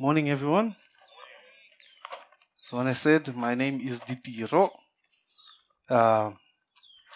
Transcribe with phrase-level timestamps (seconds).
[0.00, 0.74] Morning, everyone.
[2.56, 4.70] So, when I said my name is Ditiro,
[5.90, 6.30] uh,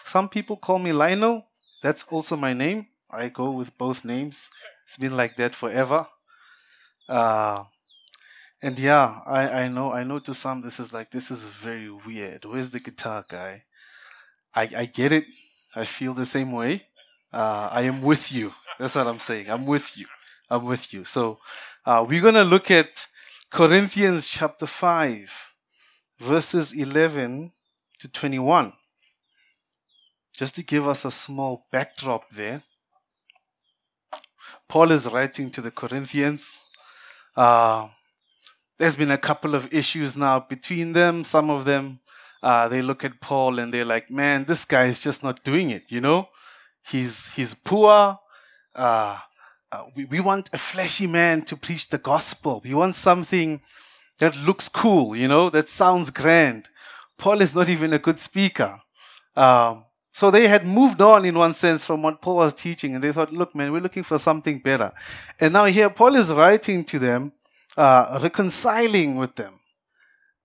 [0.03, 1.47] some people call me Lionel.
[1.81, 2.85] That's also my name.
[3.09, 4.51] I go with both names.
[4.83, 6.05] It's been like that forever.
[7.09, 7.63] Uh,
[8.61, 11.89] and yeah, I, I know I know to some this is like this is very
[11.89, 12.45] weird.
[12.45, 13.63] Where's the guitar guy?
[14.53, 15.25] I I get it.
[15.75, 16.85] I feel the same way.
[17.33, 18.53] Uh, I am with you.
[18.77, 19.49] That's what I'm saying.
[19.49, 20.05] I'm with you.
[20.49, 21.03] I'm with you.
[21.03, 21.39] So
[21.85, 23.07] uh, we're going to look at
[23.49, 25.53] Corinthians chapter 5,
[26.19, 27.51] verses 11
[27.99, 28.73] to 21.
[30.33, 32.63] Just to give us a small backdrop there.
[34.67, 36.61] Paul is writing to the Corinthians.
[37.35, 37.87] Uh,
[38.77, 41.23] there's been a couple of issues now between them.
[41.23, 41.99] Some of them,
[42.43, 45.69] uh, they look at Paul and they're like, man, this guy is just not doing
[45.69, 46.27] it, you know?
[46.85, 48.19] He's, he's poor.
[48.73, 49.17] Uh,
[49.75, 52.61] uh, we, we want a fleshy man to preach the gospel.
[52.63, 53.61] We want something
[54.19, 56.69] that looks cool, you know, that sounds grand.
[57.17, 58.79] Paul is not even a good speaker.
[59.35, 63.03] Um, so they had moved on in one sense from what Paul was teaching, and
[63.03, 64.93] they thought, look, man, we're looking for something better.
[65.39, 67.33] And now here Paul is writing to them,
[67.75, 69.59] uh, reconciling with them.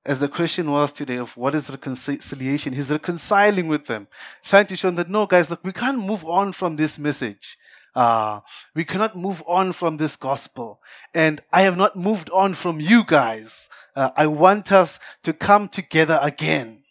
[0.04, 4.08] As the question was today of what is reconciliation, he's reconciling with them,
[4.42, 7.56] trying to show them that no, guys, look, we can't move on from this message.
[7.94, 8.40] Uh,
[8.74, 10.80] we cannot move on from this gospel.
[11.14, 13.68] And I have not moved on from you guys.
[13.96, 16.84] Uh, I want us to come together again.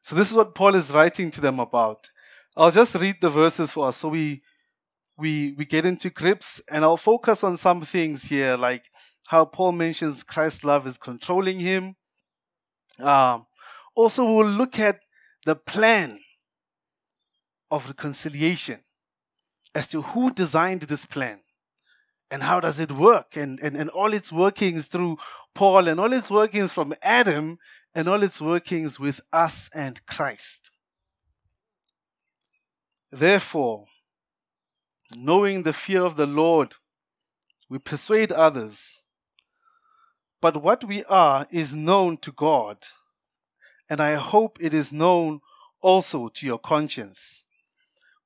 [0.00, 2.10] So this is what Paul is writing to them about.
[2.56, 4.42] I'll just read the verses for us so we,
[5.16, 8.90] we, we get into grips and I'll focus on some things here, like
[9.28, 11.96] how Paul mentions Christ's love is controlling him.
[12.98, 13.46] Um,
[13.94, 15.00] also, we'll look at
[15.44, 16.18] the plan
[17.70, 18.80] of reconciliation
[19.78, 21.38] as to who designed this plan
[22.32, 25.16] and how does it work and, and, and all its workings through
[25.54, 27.60] Paul and all its workings from Adam
[27.94, 30.72] and all its workings with us and Christ.
[33.12, 33.84] Therefore,
[35.16, 36.74] knowing the fear of the Lord,
[37.68, 39.02] we persuade others.
[40.40, 42.78] But what we are is known to God,
[43.88, 45.40] and I hope it is known
[45.80, 47.37] also to your conscience.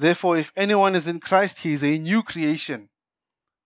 [0.00, 2.88] Therefore, if anyone is in Christ, he is a new creation.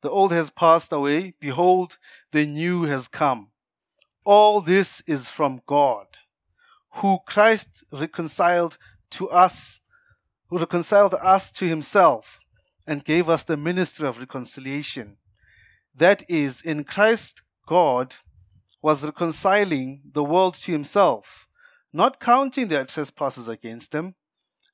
[0.02, 1.34] The old has passed away.
[1.38, 1.96] Behold,
[2.32, 3.52] the new has come.
[4.24, 6.06] All this is from God,
[6.94, 8.78] who Christ reconciled
[9.10, 9.80] to us,
[10.48, 12.40] who reconciled us to himself
[12.84, 15.18] and gave us the ministry of reconciliation.
[15.94, 18.16] That is, in Christ, God
[18.82, 21.46] was reconciling the world to himself,
[21.92, 24.16] not counting their trespasses against them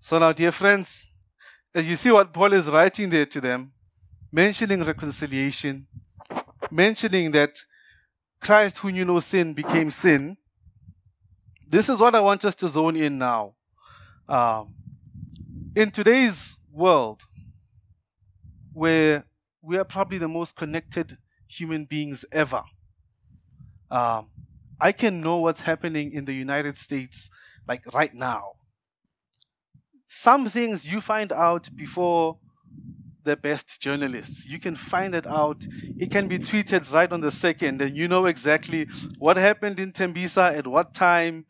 [0.00, 1.08] So now, dear friends,
[1.74, 3.72] as you see what Paul is writing there to them,
[4.32, 5.86] mentioning reconciliation,
[6.70, 7.58] mentioning that
[8.40, 10.36] Christ, who knew no sin, became sin.
[11.66, 13.54] This is what I want us to zone in now.
[14.28, 14.74] Um,
[15.74, 17.24] in today's world,
[18.72, 19.24] where
[19.60, 21.18] we are probably the most connected
[21.48, 22.62] human beings ever,
[23.90, 24.28] um,
[24.80, 27.28] I can know what's happening in the United States
[27.66, 28.52] like right now
[30.08, 32.38] some things you find out before
[33.24, 34.46] the best journalists.
[34.46, 35.66] You can find it out.
[35.98, 38.88] It can be tweeted right on the second, and you know exactly
[39.18, 41.44] what happened in Tembisa at what time.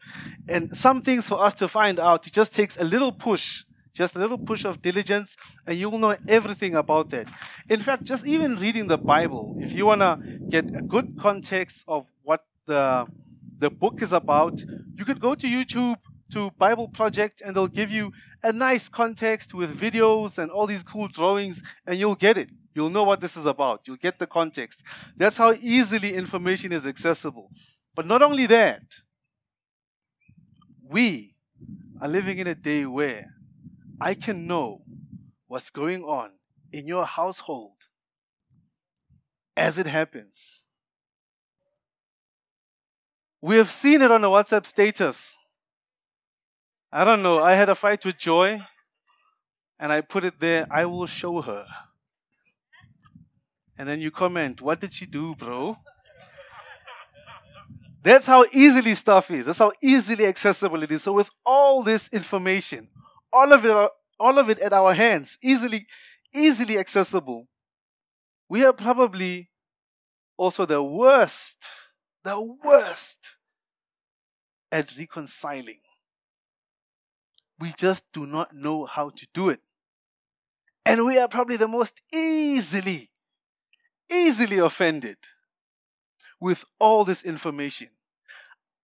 [0.48, 3.62] And some things for us to find out, it just takes a little push,
[3.94, 7.28] just a little push of diligence, and you'll know everything about that.
[7.68, 10.18] In fact, just even reading the Bible, if you want to
[10.48, 13.06] get a good context of what the
[13.60, 14.62] the book is about,
[14.96, 15.96] you could go to YouTube
[16.32, 20.82] to Bible Project and they'll give you a nice context with videos and all these
[20.82, 22.50] cool drawings and you'll get it.
[22.74, 23.82] You'll know what this is about.
[23.86, 24.82] You'll get the context.
[25.16, 27.50] That's how easily information is accessible.
[27.94, 28.82] But not only that,
[30.82, 31.34] we
[32.00, 33.34] are living in a day where
[34.00, 34.82] I can know
[35.48, 36.30] what's going on
[36.72, 37.88] in your household
[39.56, 40.62] as it happens.
[43.40, 45.37] We have seen it on a WhatsApp status
[46.90, 47.42] I don't know.
[47.42, 48.60] I had a fight with Joy,
[49.78, 50.66] and I put it there.
[50.70, 51.66] I will show her.
[53.76, 55.76] And then you comment, What did she do, bro?
[58.02, 59.46] That's how easily stuff is.
[59.46, 61.02] That's how easily accessible it is.
[61.02, 62.88] So, with all this information,
[63.32, 65.86] all of it, all of it at our hands, easily,
[66.34, 67.48] easily accessible,
[68.48, 69.50] we are probably
[70.38, 71.58] also the worst,
[72.24, 73.36] the worst
[74.72, 75.80] at reconciling.
[77.58, 79.60] We just do not know how to do it.
[80.84, 83.10] And we are probably the most easily,
[84.10, 85.16] easily offended
[86.40, 87.88] with all this information.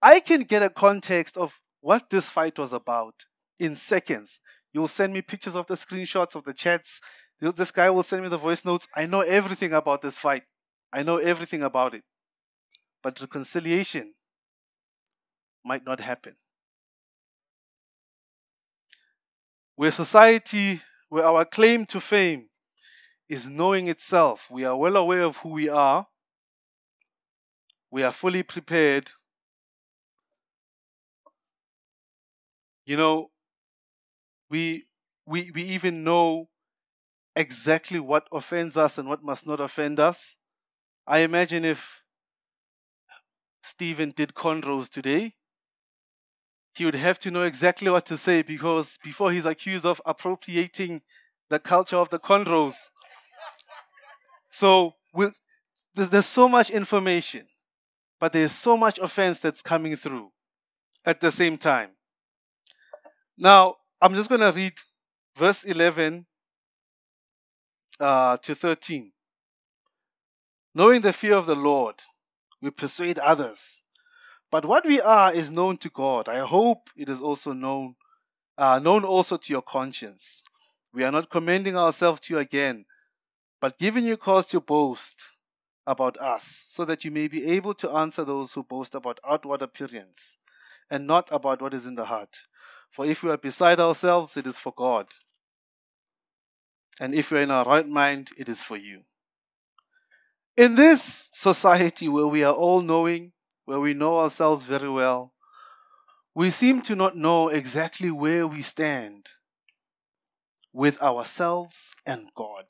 [0.02, 3.24] I can get a context of what this fight was about
[3.58, 4.40] in seconds.
[4.72, 7.00] You'll send me pictures of the screenshots of the chats.
[7.40, 8.88] This guy will send me the voice notes.
[8.94, 10.42] I know everything about this fight.
[10.92, 12.02] I know everything about it.
[13.02, 14.14] But reconciliation
[15.64, 16.36] might not happen.
[19.76, 22.48] Where society, where our claim to fame
[23.28, 26.06] is knowing itself, we are well aware of who we are,
[27.90, 29.12] we are fully prepared.
[32.86, 33.30] You know,
[34.50, 34.86] we,
[35.26, 36.48] we, we even know
[37.36, 40.36] exactly what offends us and what must not offend us.
[41.06, 42.02] I imagine if
[43.62, 45.34] Stephen did cornrows today,
[46.74, 51.02] he would have to know exactly what to say because before he's accused of appropriating
[51.48, 52.90] the culture of the cornrows.
[54.50, 55.34] So with,
[55.94, 57.46] there's, there's so much information,
[58.18, 60.30] but there's so much offense that's coming through
[61.04, 61.90] at the same time.
[63.36, 64.74] Now, I'm just going to read
[65.36, 66.26] verse 11
[68.00, 69.12] uh, to 13.
[70.74, 72.02] Knowing the fear of the Lord,
[72.60, 73.82] we persuade others.
[74.50, 76.28] But what we are is known to God.
[76.28, 77.96] I hope it is also known,
[78.56, 80.42] uh, known also to your conscience.
[80.92, 82.84] We are not commending ourselves to you again,
[83.60, 85.22] but giving you cause to boast
[85.86, 89.60] about us, so that you may be able to answer those who boast about outward
[89.60, 90.36] appearance,
[90.88, 92.42] and not about what is in the heart.
[92.90, 95.08] For if we are beside ourselves, it is for God.
[97.00, 99.02] And if we are in our right mind, it is for you.
[100.56, 103.32] In this society where we are all knowing,
[103.64, 105.32] where we know ourselves very well,
[106.34, 109.28] we seem to not know exactly where we stand
[110.72, 112.64] with ourselves and God.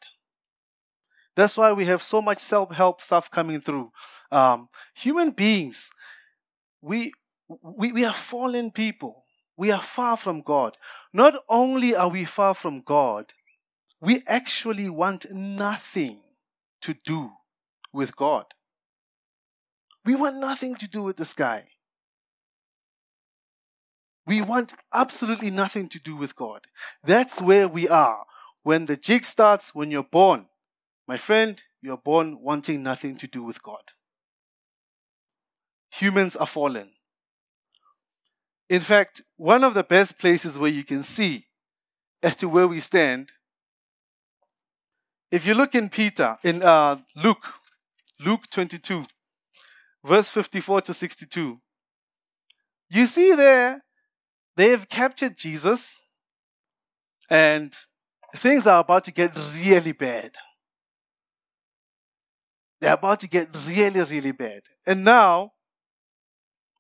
[1.35, 3.91] That's why we have so much self help stuff coming through.
[4.31, 5.91] Um, human beings,
[6.81, 7.13] we,
[7.49, 9.25] we, we are fallen people.
[9.57, 10.77] We are far from God.
[11.13, 13.33] Not only are we far from God,
[14.01, 16.21] we actually want nothing
[16.83, 17.31] to do
[17.93, 18.47] with God.
[20.05, 21.65] We want nothing to do with the sky.
[24.27, 26.67] We want absolutely nothing to do with God.
[27.03, 28.25] That's where we are.
[28.63, 30.47] When the jig starts, when you're born,
[31.07, 33.93] my friend, you're born wanting nothing to do with God.
[35.93, 36.91] Humans are fallen.
[38.71, 41.45] In fact, one of the best places where you can see
[42.23, 43.33] as to where we stand,
[45.31, 47.45] if you look in Peter, in uh, Luke,
[48.19, 49.05] Luke 22,
[50.05, 51.59] verse 54 to 62.
[52.91, 53.83] You see there,
[54.57, 56.01] they've captured Jesus,
[57.31, 57.75] and
[58.37, 60.33] things are about to get really bad.
[62.81, 64.63] They're about to get really, really bad.
[64.87, 65.53] And now,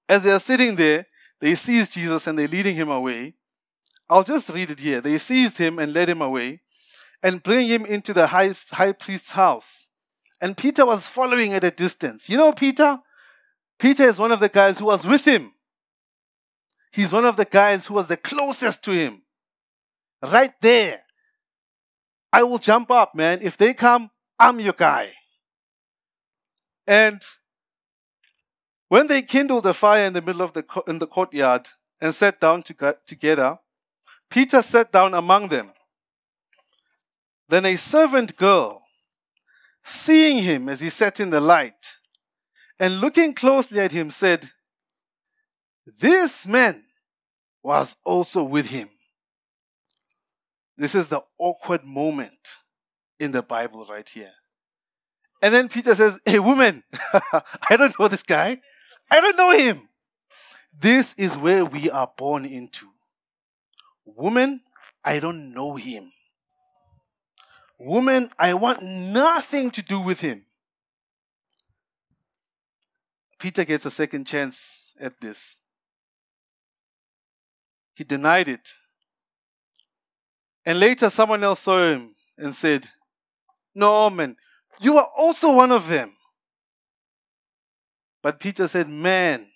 [0.08, 1.06] as they are sitting there,
[1.40, 3.34] they seize Jesus and they're leading him away.
[4.10, 5.00] I'll just read it here.
[5.00, 6.60] They seized him and led him away
[7.22, 9.88] and bring him into the high, high priest's house.
[10.42, 12.28] And Peter was following at a distance.
[12.28, 12.98] You know Peter?
[13.78, 15.52] Peter is one of the guys who was with him.
[16.92, 19.22] He's one of the guys who was the closest to him.
[20.22, 21.02] Right there.
[22.32, 23.40] I will jump up, man.
[23.42, 25.12] If they come, I'm your guy.
[26.86, 27.20] And
[28.88, 31.68] when they kindled a fire in the middle of the, in the courtyard
[32.00, 33.58] and sat down to, together,
[34.30, 35.72] Peter sat down among them.
[37.48, 38.82] Then a servant girl,
[39.84, 41.96] seeing him as he sat in the light,
[42.78, 44.50] and looking closely at him, said,
[45.86, 46.84] This man
[47.62, 48.88] was also with him.
[50.76, 52.56] This is the awkward moment
[53.18, 54.32] in the Bible right here.
[55.40, 56.82] And then Peter says, Hey, woman,
[57.70, 58.60] I don't know this guy.
[59.10, 59.88] I don't know him.
[60.76, 62.88] This is where we are born into.
[64.04, 64.60] Woman,
[65.04, 66.12] I don't know him.
[67.78, 70.46] Woman, I want nothing to do with him.
[73.44, 75.56] Peter gets a second chance at this.
[77.94, 78.72] He denied it.
[80.64, 82.88] And later, someone else saw him and said,
[83.74, 84.36] No, man,
[84.80, 86.16] you are also one of them.
[88.22, 89.48] But Peter said, Man,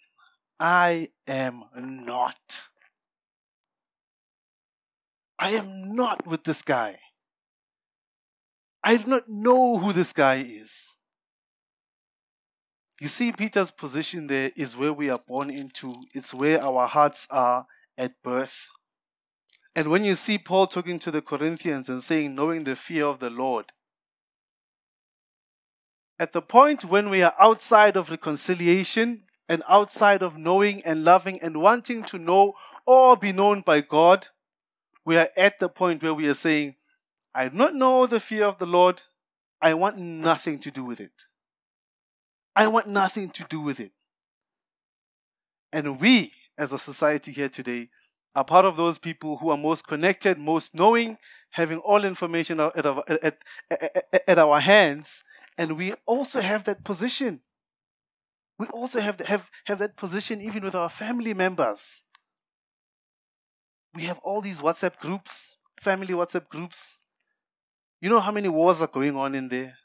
[0.61, 2.69] I am not.
[5.39, 6.99] I am not with this guy.
[8.85, 10.68] I do not know who this guy is.
[13.01, 17.29] You see, Peter's position there is where we are born into, it's where our hearts
[17.31, 18.69] are at birth.
[19.77, 23.21] And when you see Paul talking to the Corinthians and saying, knowing the fear of
[23.21, 23.67] the Lord,
[26.19, 31.41] at the point when we are outside of reconciliation and outside of knowing and loving
[31.41, 34.27] and wanting to know or be known by God,
[35.05, 36.75] we are at the point where we are saying,
[37.33, 39.03] I do not know the fear of the Lord.
[39.63, 41.25] I want nothing to do with it.
[42.59, 43.93] I want nothing to do with it.
[45.73, 47.89] And we, as a society here today,
[48.35, 51.19] are part of those people who are most connected, most knowing,
[51.53, 53.39] having all information at our, at,
[53.71, 55.23] at, at our hands,
[55.57, 57.43] and we also have that position.
[58.59, 62.03] We also have, have, have that position even with our family members.
[63.95, 66.99] We have all these WhatsApp groups, family WhatsApp groups.
[68.01, 69.77] You know how many wars are going on in there?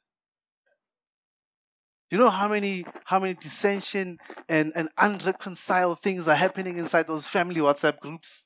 [2.11, 7.25] You know how many how many dissension and, and unreconciled things are happening inside those
[7.27, 8.45] family WhatsApp groups?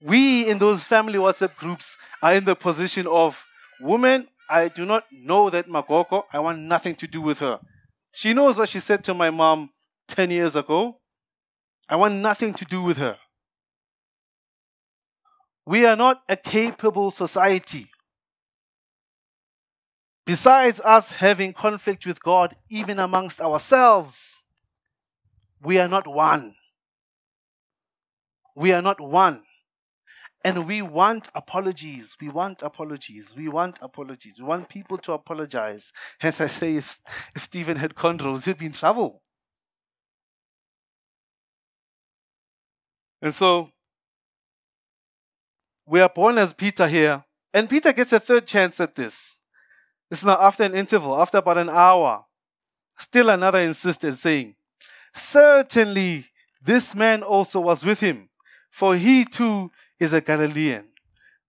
[0.00, 3.44] We in those family WhatsApp groups are in the position of
[3.80, 6.24] woman, I do not know that Magoko.
[6.32, 7.60] I want nothing to do with her.
[8.12, 9.70] She knows what she said to my mom
[10.08, 10.98] 10 years ago.
[11.88, 13.16] I want nothing to do with her.
[15.64, 17.91] We are not a capable society.
[20.24, 24.42] Besides us having conflict with God, even amongst ourselves,
[25.60, 26.54] we are not one.
[28.54, 29.42] We are not one.
[30.44, 32.16] And we want apologies.
[32.20, 33.34] We want apologies.
[33.36, 34.34] We want apologies.
[34.38, 35.92] We want people to apologize.
[36.18, 37.00] Hence, I say if,
[37.34, 39.22] if Stephen had cornrows, he'd be in trouble.
[43.20, 43.70] And so,
[45.86, 47.24] we are born as Peter here.
[47.54, 49.36] And Peter gets a third chance at this.
[50.12, 52.26] It's now after an interval, after about an hour.
[52.98, 54.56] Still another insisted, saying,
[55.14, 56.26] Certainly
[56.60, 58.28] this man also was with him,
[58.70, 60.88] for he too is a Galilean.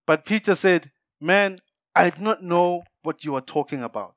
[0.07, 1.57] But Peter said, Man,
[1.93, 4.15] I do not know what you are talking about.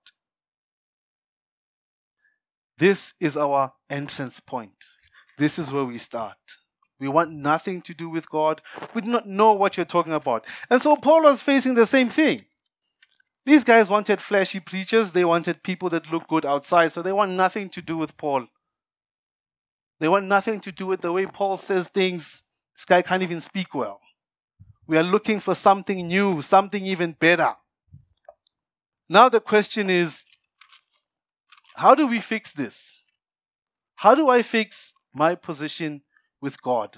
[2.78, 4.84] This is our entrance point.
[5.38, 6.38] This is where we start.
[7.00, 8.62] We want nothing to do with God.
[8.94, 10.46] We do not know what you're talking about.
[10.70, 12.44] And so Paul was facing the same thing.
[13.46, 15.12] These guys wanted flashy preachers.
[15.12, 16.92] They wanted people that look good outside.
[16.92, 18.48] So they want nothing to do with Paul.
[20.00, 22.42] They want nothing to do with the way Paul says things.
[22.74, 24.00] This guy can't even speak well.
[24.88, 27.54] We are looking for something new, something even better.
[29.08, 30.24] Now the question is
[31.76, 33.04] how do we fix this?
[33.94, 36.02] How do I fix my position
[36.40, 36.96] with God?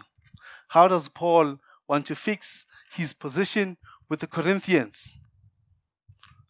[0.69, 3.77] How does Paul want to fix his position
[4.09, 5.19] with the Corinthians?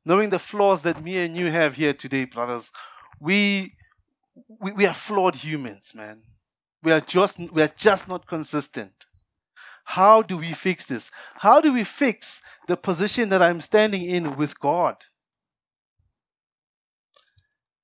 [0.09, 2.73] Knowing the flaws that me and you have here today, brothers,
[3.21, 3.75] we,
[4.59, 6.23] we, we are flawed humans, man.
[6.83, 9.05] We are just we are just not consistent.
[9.85, 11.11] How do we fix this?
[11.35, 14.97] How do we fix the position that I'm standing in with God?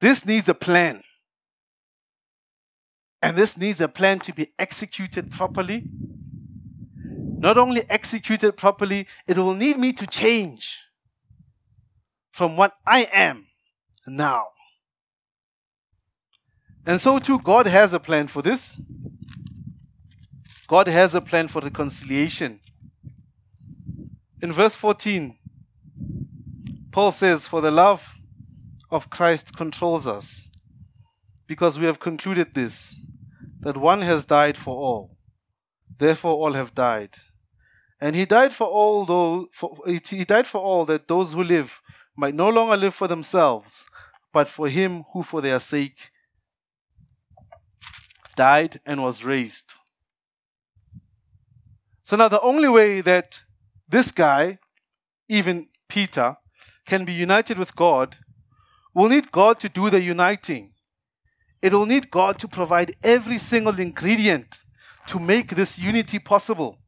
[0.01, 1.03] This needs a plan.
[3.21, 5.85] And this needs a plan to be executed properly.
[7.37, 10.84] Not only executed properly, it will need me to change
[12.35, 13.47] from what I am
[14.09, 14.47] now.
[16.85, 18.81] And so, too, God has a plan for this.
[20.67, 22.59] God has a plan for reconciliation.
[24.43, 25.39] In verse 14,
[26.91, 28.17] Paul says, For the love
[28.91, 30.49] of Christ controls us,
[31.47, 32.97] because we have concluded this,
[33.61, 35.17] that one has died for all,
[35.99, 37.11] therefore all have died.
[38.01, 41.81] And he died for all those, for, he died for all that those who live
[42.17, 43.85] might no longer live for themselves,
[44.33, 46.11] but for him who for their sake
[48.37, 49.75] died and was raised.
[52.03, 53.45] So now the only way that
[53.89, 54.59] this guy,
[55.29, 56.37] even Peter,
[56.85, 58.19] can be united with God
[58.95, 60.73] will need God to do the uniting.
[61.63, 64.61] It will need God to provide every single ingredient
[65.07, 66.79] to make this unity possible.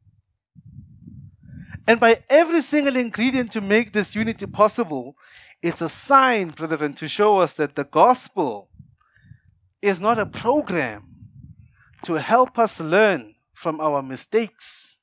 [1.87, 5.15] And by every single ingredient to make this unity possible,
[5.61, 8.69] it's a sign, brethren, to show us that the gospel
[9.81, 11.07] is not a program
[12.03, 14.97] to help us learn from our mistakes.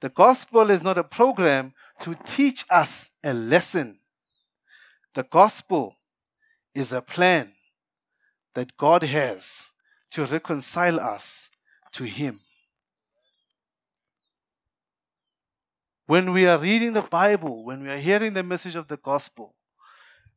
[0.00, 3.98] The gospel is not a program to teach us a lesson.
[5.14, 5.96] The gospel
[6.74, 7.52] is a plan
[8.54, 9.70] that God has
[10.10, 11.50] to reconcile us
[11.92, 12.40] to Him.
[16.06, 19.54] When we are reading the Bible, when we are hearing the message of the gospel,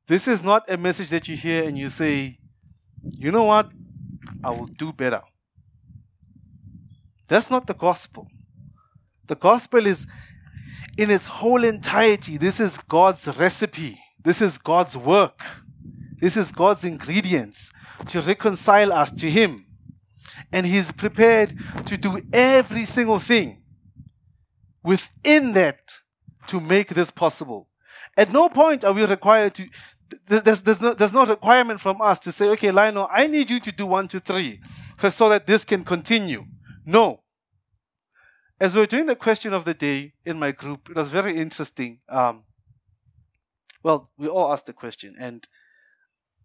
[0.08, 2.40] this is not a message that you hear and you say,
[3.18, 3.70] you know what?
[4.44, 5.22] I will do better.
[7.28, 8.28] That's not the gospel.
[9.26, 10.08] The gospel is
[10.98, 12.38] in its whole entirety.
[12.38, 14.00] This is God's recipe.
[14.24, 15.42] This is God's work.
[16.20, 17.72] This is God's ingredients
[18.08, 19.66] to reconcile us to Him.
[20.54, 21.54] And He's prepared
[21.86, 23.57] to do every single thing
[24.88, 25.82] within that
[26.48, 27.68] to make this possible.
[28.16, 29.68] At no point are we required to,
[30.28, 33.60] there's, there's, no, there's no requirement from us to say, okay, Lionel, I need you
[33.60, 34.62] to do one, two, three,
[35.10, 36.46] so that this can continue.
[36.86, 37.22] No.
[38.62, 41.36] As we were doing the question of the day in my group, it was very
[41.36, 42.00] interesting.
[42.08, 42.44] Um,
[43.84, 45.46] well, we all asked the question, and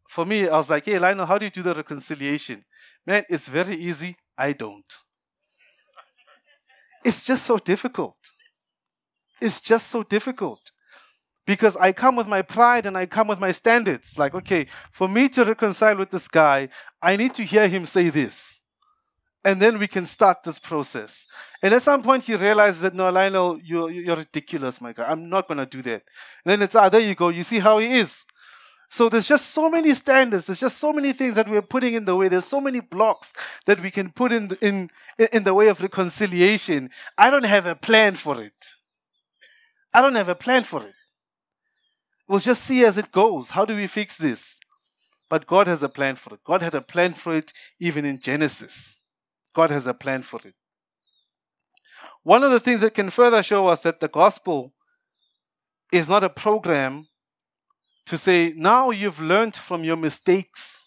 [0.08, 2.64] for me, I was like, hey, Lionel, how do you do the reconciliation?
[3.06, 4.16] Man, it's very easy.
[4.36, 4.92] I don't.
[7.04, 8.16] It's just so difficult.
[9.42, 10.70] It's just so difficult
[11.46, 14.18] because I come with my pride and I come with my standards.
[14.18, 16.68] Like, okay, for me to reconcile with this guy,
[17.02, 18.60] I need to hear him say this.
[19.44, 21.26] And then we can start this process.
[21.62, 25.02] And at some point, he realizes that, no, Lionel, you're, you're ridiculous, my guy.
[25.02, 26.02] I'm not going to do that.
[26.44, 27.28] And then it's, ah, there you go.
[27.28, 28.24] You see how he is.
[28.88, 30.46] So there's just so many standards.
[30.46, 32.28] There's just so many things that we're putting in the way.
[32.28, 33.32] There's so many blocks
[33.66, 34.90] that we can put in, in,
[35.32, 36.90] in the way of reconciliation.
[37.18, 38.52] I don't have a plan for it.
[39.94, 40.94] I don't have a plan for it.
[42.28, 43.50] We'll just see as it goes.
[43.50, 44.58] How do we fix this?
[45.28, 46.40] But God has a plan for it.
[46.44, 49.00] God had a plan for it even in Genesis.
[49.54, 50.54] God has a plan for it.
[52.22, 54.72] One of the things that can further show us that the gospel
[55.92, 57.08] is not a program
[58.06, 60.86] to say, now you've learned from your mistakes,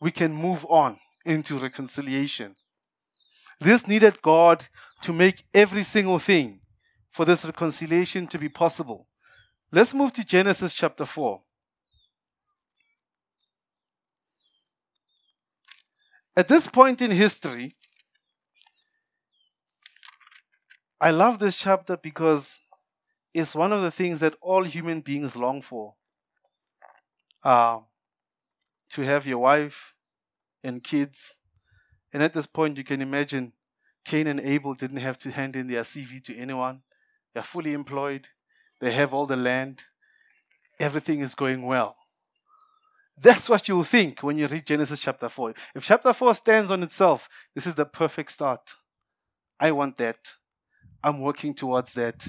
[0.00, 2.56] we can move on into reconciliation.
[3.60, 4.66] This needed God
[5.02, 6.60] to make every single thing
[7.10, 9.06] for this reconciliation to be possible.
[9.70, 11.42] Let's move to Genesis chapter 4.
[16.36, 17.76] At this point in history,
[21.00, 22.60] I love this chapter because
[23.34, 25.94] it's one of the things that all human beings long for.
[27.42, 27.80] Uh,
[28.90, 29.94] to have your wife
[30.64, 31.36] and kids.
[32.12, 33.52] And at this point, you can imagine
[34.04, 36.82] Cain and Abel didn't have to hand in their CV to anyone.
[37.38, 38.30] They're fully employed.
[38.80, 39.84] They have all the land.
[40.80, 41.94] Everything is going well.
[43.16, 45.54] That's what you'll think when you read Genesis chapter 4.
[45.76, 48.74] If chapter 4 stands on itself, this is the perfect start.
[49.60, 50.32] I want that.
[51.04, 52.26] I'm working towards that.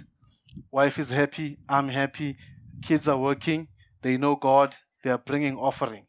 [0.69, 1.57] Wife is happy.
[1.67, 2.35] I'm happy.
[2.83, 3.69] Kids are working.
[4.03, 4.75] They know God.
[5.03, 6.05] They are bringing offering.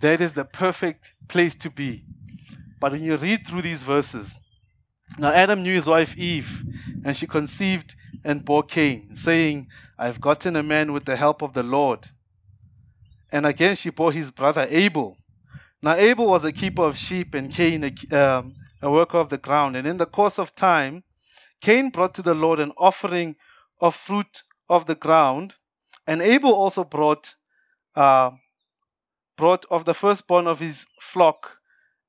[0.00, 2.04] That is the perfect place to be.
[2.78, 4.38] But when you read through these verses,
[5.18, 6.64] now Adam knew his wife Eve,
[7.04, 11.54] and she conceived and bore Cain, saying, I've gotten a man with the help of
[11.54, 12.08] the Lord.
[13.30, 15.16] And again she bore his brother Abel.
[15.82, 19.38] Now Abel was a keeper of sheep, and Cain a, um, a worker of the
[19.38, 19.76] ground.
[19.76, 21.04] And in the course of time,
[21.60, 23.36] Cain brought to the Lord an offering
[23.80, 25.54] of fruit of the ground,
[26.06, 27.34] and Abel also brought
[27.94, 28.30] uh,
[29.36, 31.58] brought of the firstborn of his flock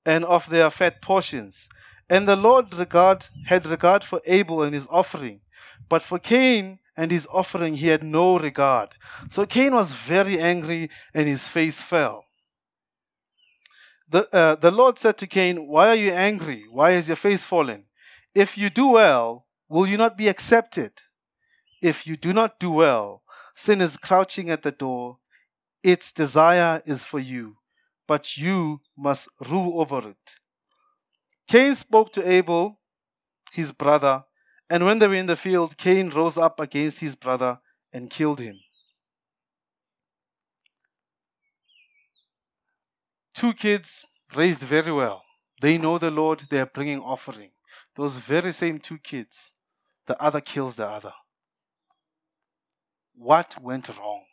[0.06, 1.68] and of their fat portions.
[2.10, 5.42] And the Lord regard, had regard for Abel and his offering,
[5.90, 8.96] but for Cain and his offering he had no regard.
[9.30, 12.26] So Cain was very angry and his face fell.
[14.10, 16.66] The, uh, the Lord said to Cain, Why are you angry?
[16.72, 17.86] Why is your face fallen?
[18.34, 20.94] If you do well, will you not be accepted?
[21.82, 23.24] If you do not do well,
[23.56, 25.18] sin is crouching at the door.
[25.84, 27.58] Its desire is for you,
[28.08, 30.36] but you must rule over it.
[31.48, 32.80] Cain spoke to Abel,
[33.52, 34.26] his brother,
[34.70, 37.60] and when they were in the field, Cain rose up against his brother
[37.94, 38.60] and killed him.
[43.34, 44.06] Two kids
[44.36, 45.24] raised very well.
[45.62, 47.52] They know the Lord, they are bringing offering.
[47.96, 49.54] Those very same two kids,
[50.06, 51.14] the other kills the other.
[53.16, 54.24] What went wrong?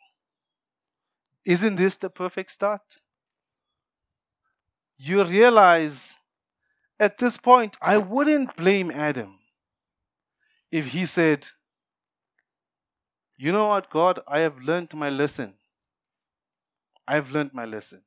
[1.45, 2.97] Isn't this the perfect start?
[4.97, 6.17] You realize
[6.99, 9.39] at this point, I wouldn't blame Adam
[10.71, 11.47] if he said,
[13.37, 15.55] You know what, God, I have learned my lesson.
[17.07, 18.01] I've learned my lesson.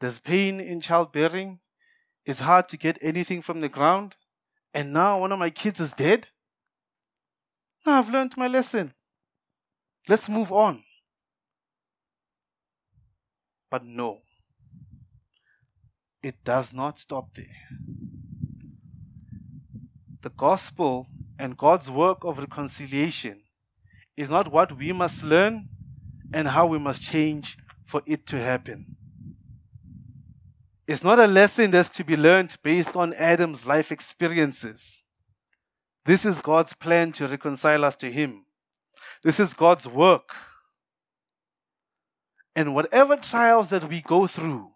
[0.00, 1.60] There's pain in childbearing.
[2.24, 4.16] It's hard to get anything from the ground.
[4.72, 6.28] And now one of my kids is dead.
[7.84, 8.94] Now I've learned my lesson.
[10.08, 10.84] Let's move on.
[13.70, 14.22] But no,
[16.22, 17.68] it does not stop there.
[20.22, 21.06] The gospel
[21.38, 23.40] and God's work of reconciliation
[24.16, 25.68] is not what we must learn
[26.32, 28.96] and how we must change for it to happen.
[30.86, 35.02] It's not a lesson that's to be learned based on Adam's life experiences.
[36.04, 38.44] This is God's plan to reconcile us to Him.
[39.22, 40.34] This is God's work.
[42.56, 44.69] And whatever trials that we go through,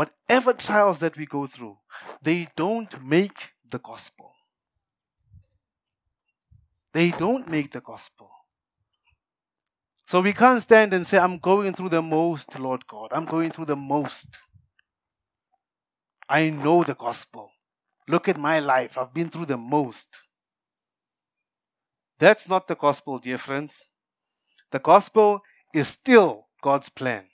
[0.00, 1.76] whatever trials that we go through,
[2.22, 4.32] they don't make the gospel.
[6.94, 8.30] They don't make the gospel.
[10.06, 13.10] So we can't stand and say, I'm going through the most, Lord God.
[13.12, 14.38] I'm going through the most.
[16.30, 17.50] I know the gospel.
[18.08, 18.96] Look at my life.
[18.96, 20.08] I've been through the most.
[22.18, 23.90] That's not the gospel, dear friends.
[24.70, 25.42] The gospel
[25.74, 27.24] is still God's plan.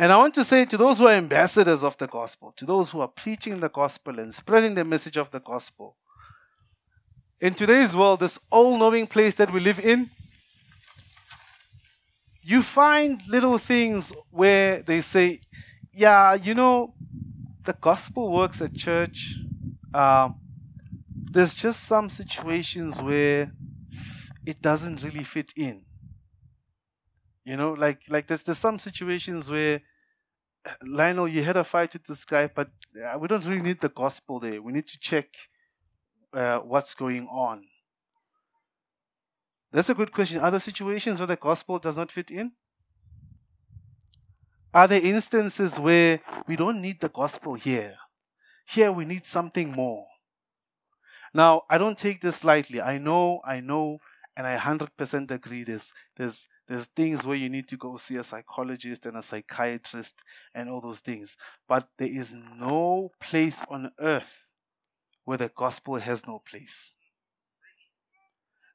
[0.00, 2.90] And I want to say to those who are ambassadors of the gospel, to those
[2.90, 5.94] who are preaching the gospel and spreading the message of the gospel,
[7.38, 10.08] in today's world, this all knowing place that we live in,
[12.40, 15.42] you find little things where they say,
[15.92, 16.94] yeah, you know,
[17.64, 19.34] the gospel works at church.
[19.92, 20.30] Uh,
[21.30, 23.52] there's just some situations where
[24.46, 25.82] it doesn't really fit in.
[27.44, 29.82] You know, like like there's there's some situations where
[30.82, 32.70] Lionel, you had a fight with this guy, but
[33.02, 34.60] uh, we don't really need the gospel there.
[34.60, 35.26] We need to check
[36.32, 37.64] uh, what's going on.
[39.72, 40.40] That's a good question.
[40.40, 42.52] Are there situations where the gospel does not fit in?
[44.74, 47.96] Are there instances where we don't need the gospel here?
[48.68, 50.06] Here we need something more.
[51.32, 52.80] Now, I don't take this lightly.
[52.80, 53.98] I know, I know,
[54.36, 55.92] and I 100% agree this.
[56.16, 60.22] There's, there's things where you need to go see a psychologist and a psychiatrist
[60.54, 61.36] and all those things.
[61.66, 64.52] But there is no place on earth
[65.24, 66.94] where the gospel has no place.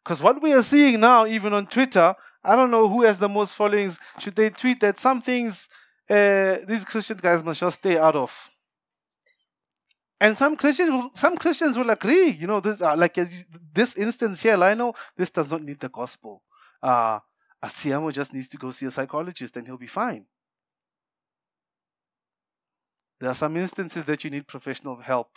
[0.04, 3.30] Because what we are seeing now, even on Twitter, I don't know who has the
[3.30, 3.98] most followings.
[4.20, 5.70] Should they tweet that some things
[6.10, 8.52] uh, these Christian guys must just stay out of.
[10.20, 12.32] And some Christians, some Christians will agree.
[12.32, 13.26] You know, this uh, like uh,
[13.74, 14.58] this instance here.
[14.58, 16.44] Know this does not need the gospel.
[16.84, 17.20] Uh,
[17.64, 20.26] Asiamo just needs to go see a psychologist, and he'll be fine.
[23.20, 25.30] There are some instances that you need professional help.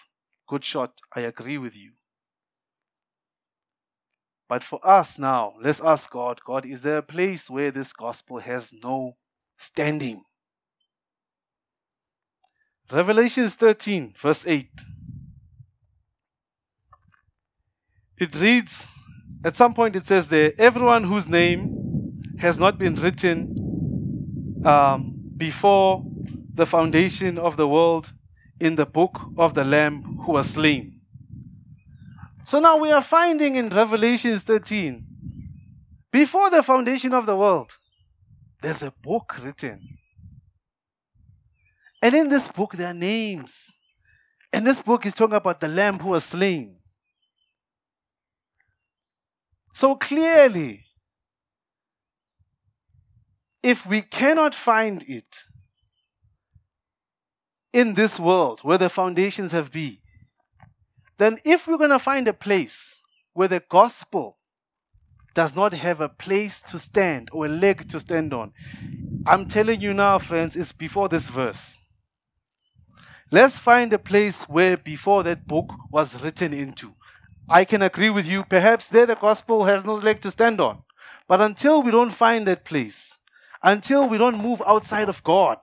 [0.49, 1.01] Good shot.
[1.15, 1.93] I agree with you.
[4.49, 8.39] But for us now, let's ask God God, is there a place where this gospel
[8.39, 9.17] has no
[9.59, 10.23] standing?
[12.91, 14.67] Revelations 13, verse 8.
[18.17, 18.91] It reads,
[19.45, 21.78] at some point it says there, everyone whose name
[22.39, 26.05] has not been written um, before
[26.55, 28.13] the foundation of the world
[28.61, 31.01] in the book of the Lamb who was slain.
[32.45, 35.05] So now we are finding in Revelations 13,
[36.11, 37.77] before the foundation of the world,
[38.63, 39.99] there's a book written
[42.01, 43.73] and in this book, there are names.
[44.53, 46.77] And this book is talking about the lamb who was slain.
[49.75, 50.85] So clearly,
[53.69, 55.45] if we cannot find it
[57.71, 59.99] in this world where the foundations have been,
[61.19, 63.03] then if we're going to find a place
[63.35, 64.39] where the gospel
[65.35, 68.55] does not have a place to stand or a leg to stand on,
[69.27, 71.77] I'm telling you now, friends, it's before this verse.
[73.31, 76.95] let's find a place where before that book was written into.
[77.47, 78.45] I can agree with you.
[78.45, 80.85] Perhaps there the gospel has no leg to stand on.
[81.29, 83.18] But until we don't find that place,
[83.63, 85.59] until we don't move outside of God,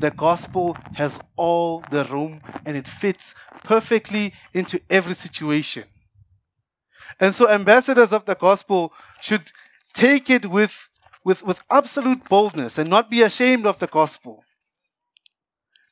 [0.00, 5.84] the gospel has all the room and it fits perfectly into every situation.
[7.20, 9.52] And so ambassadors of the gospel should
[9.92, 10.88] take it with,
[11.24, 14.44] with, with absolute boldness and not be ashamed of the gospel.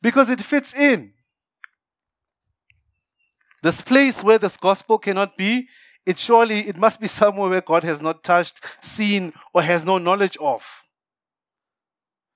[0.01, 1.13] Because it fits in.
[3.63, 5.69] This place where this gospel cannot be,
[6.05, 9.99] it surely it must be somewhere where God has not touched, seen, or has no
[9.99, 10.83] knowledge of.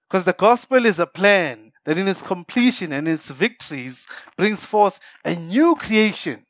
[0.09, 5.01] Because the gospel is a plan that in its completion and its victories brings forth
[5.25, 6.45] a new creation.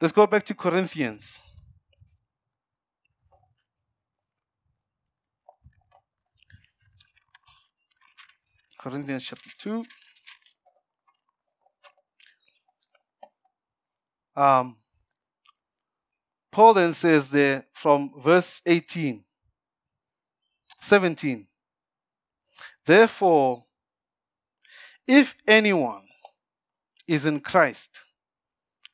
[0.00, 1.40] Let's go back to Corinthians.
[8.78, 9.84] Corinthians chapter 2.
[14.36, 14.76] Um,
[16.50, 19.24] Paul then says there from verse 18,
[20.80, 21.46] 17,
[22.86, 23.64] Therefore,
[25.06, 26.02] if anyone
[27.06, 28.00] is in Christ,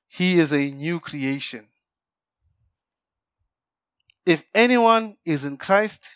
[0.09, 1.67] he is a new creation.
[4.27, 6.07] If anyone is in Christ,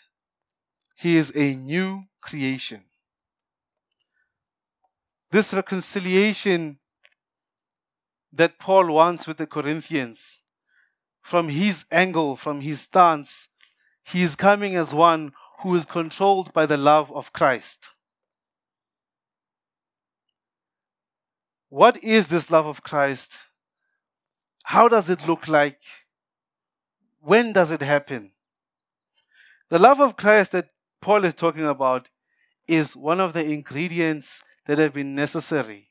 [0.95, 2.83] he is a new creation.
[5.31, 6.79] This reconciliation
[8.35, 10.41] that Paul wants with the Corinthians,
[11.21, 13.47] from his angle, from his stance,
[14.03, 17.87] he is coming as one who is controlled by the love of Christ.
[21.69, 23.33] What is this love of Christ?
[24.65, 25.79] How does it look like?
[27.21, 28.31] When does it happen?
[29.69, 30.69] The love of Christ that
[31.01, 32.09] Paul is talking about
[32.67, 35.89] is one of the ingredients that have been necessary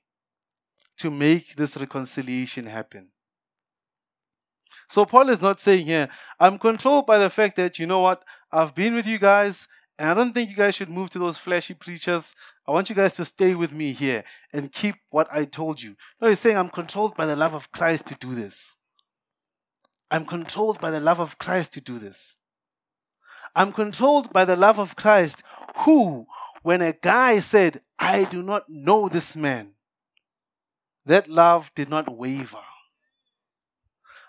[0.99, 3.09] to make this reconciliation happen.
[4.89, 8.23] So Paul is not saying here, I'm controlled by the fact that, you know what,
[8.53, 9.67] I've been with you guys,
[9.99, 12.35] and I don't think you guys should move to those flashy preachers.
[12.67, 15.97] I want you guys to stay with me here and keep what I told you.
[16.21, 18.77] No, he's saying, I'm controlled by the love of Christ to do this.
[20.11, 22.37] I'm controlled by the love of Christ to do this.
[23.57, 25.43] I'm controlled by the love of Christ,
[25.79, 26.27] who,
[26.63, 29.75] when a guy said, I do not know this man,
[31.07, 32.59] that love did not waver.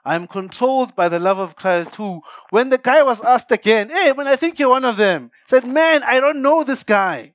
[0.03, 4.11] I'm controlled by the love of Christ who, when the guy was asked again, hey,
[4.11, 7.33] when I think you're one of them, said, man, I don't know this guy.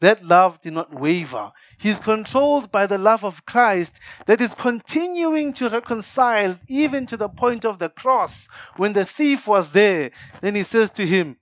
[0.00, 1.52] That love did not waver.
[1.76, 7.28] He's controlled by the love of Christ that is continuing to reconcile even to the
[7.28, 8.48] point of the cross.
[8.76, 11.36] When the thief was there, then he says to him,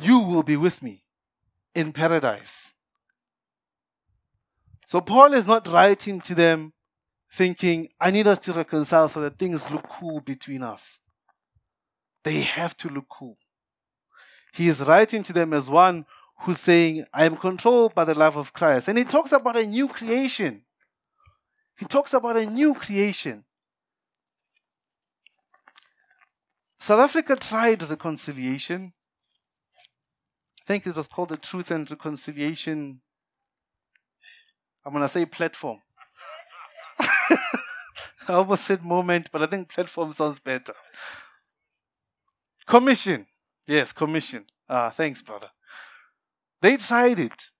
[0.00, 1.04] You will be with me
[1.74, 2.71] in paradise.
[4.92, 6.74] So Paul is not writing to them
[7.32, 10.98] thinking, I need us to reconcile so that things look cool between us.
[12.24, 13.38] They have to look cool.
[14.52, 16.04] He is writing to them as one
[16.40, 18.86] who's saying, I am controlled by the love of Christ.
[18.86, 20.64] And he talks about a new creation.
[21.78, 23.44] He talks about a new creation.
[26.78, 28.92] South Africa tried reconciliation.
[30.60, 33.00] I think it was called the Truth and Reconciliation
[34.84, 35.78] I'm going to say platform.
[38.28, 40.74] I almost said moment, but I think platform sounds better.
[42.66, 43.26] Commission.
[43.66, 44.44] Yes, commission.
[44.68, 45.50] Ah, thanks, brother.
[46.60, 47.50] They tried it.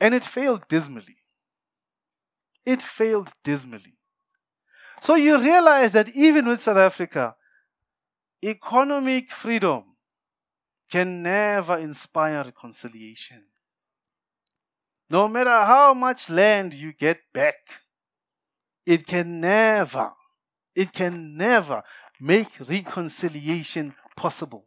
[0.00, 1.18] And it failed dismally.
[2.66, 3.96] It failed dismally.
[5.00, 7.36] So you realize that even with South Africa,
[8.44, 9.84] economic freedom
[10.90, 13.44] can never inspire reconciliation.
[15.08, 17.54] No matter how much land you get back,
[18.84, 20.12] it can never,
[20.74, 21.82] it can never
[22.20, 24.66] make reconciliation possible.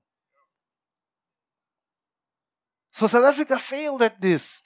[2.93, 4.61] So South Africa failed at this.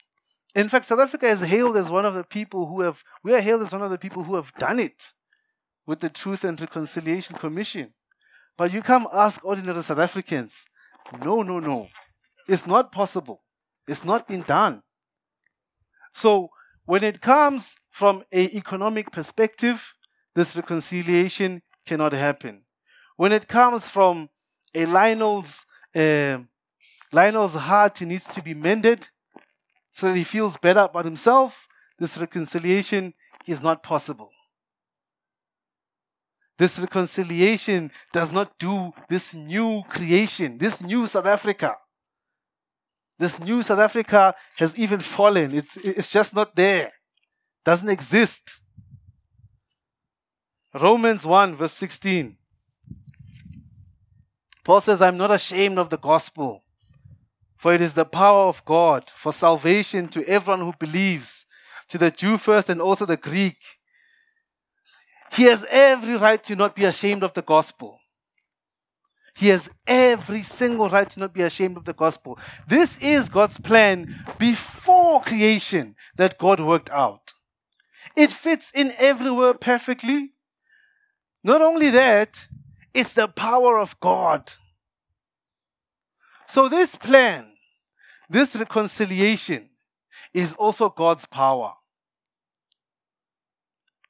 [0.54, 3.40] In fact, South Africa is hailed as one of the people who have, we are
[3.40, 5.12] hailed as one of the people who have done it
[5.86, 7.94] with the Truth and Reconciliation Commission.
[8.56, 10.64] But you come ask ordinary South Africans,
[11.24, 11.88] no, no, no.
[12.48, 13.42] It's not possible.
[13.88, 14.82] It's not been done.
[16.14, 16.50] So
[16.86, 19.94] when it comes from an economic perspective,
[20.34, 22.62] this reconciliation cannot happen.
[23.16, 24.30] When it comes from
[24.74, 26.38] a Lionel's uh,
[27.12, 29.08] Lionel's heart needs to be mended
[29.92, 33.14] so that he feels better about himself, this reconciliation
[33.46, 34.30] is not possible.
[36.58, 41.76] This reconciliation does not do this new creation, this new South Africa.
[43.24, 45.54] This new South Africa has even fallen.
[45.54, 46.92] It's, it's just not there,
[47.64, 48.60] doesn't exist.
[50.74, 52.36] Romans 1, verse 16.
[54.62, 56.64] Paul says, I'm not ashamed of the gospel,
[57.56, 61.46] for it is the power of God for salvation to everyone who believes,
[61.88, 63.56] to the Jew first and also the Greek.
[65.32, 68.00] He has every right to not be ashamed of the gospel.
[69.34, 72.38] He has every single right to not be ashamed of the gospel.
[72.68, 77.32] This is God's plan before creation that God worked out.
[78.16, 80.30] It fits in everywhere perfectly.
[81.42, 82.46] Not only that,
[82.92, 84.52] it's the power of God.
[86.46, 87.46] So, this plan,
[88.30, 89.70] this reconciliation,
[90.32, 91.74] is also God's power.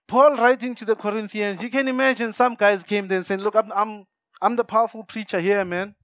[0.07, 3.55] Paul writing to the Corinthians, you can imagine some guys came there and said, Look,
[3.55, 4.07] I'm, I'm,
[4.41, 5.95] I'm the powerful preacher here, man.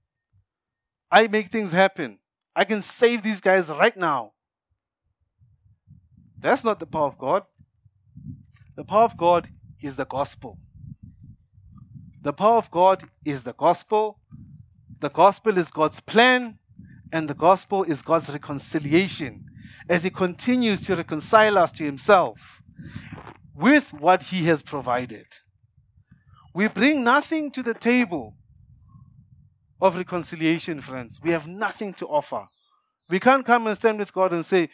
[1.11, 2.19] I make things happen.
[2.55, 4.33] I can save these guys right now.
[6.39, 7.43] That's not the power of God.
[8.75, 9.49] The power of God
[9.81, 10.57] is the gospel.
[12.21, 14.19] The power of God is the gospel.
[14.99, 16.59] The gospel is God's plan,
[17.11, 19.45] and the gospel is God's reconciliation
[19.89, 22.61] as He continues to reconcile us to Himself
[23.55, 25.25] with what He has provided.
[26.53, 28.35] We bring nothing to the table
[29.79, 31.19] of reconciliation, friends.
[31.23, 32.47] We have nothing to offer.
[33.09, 34.69] We can't come and stand with God and say,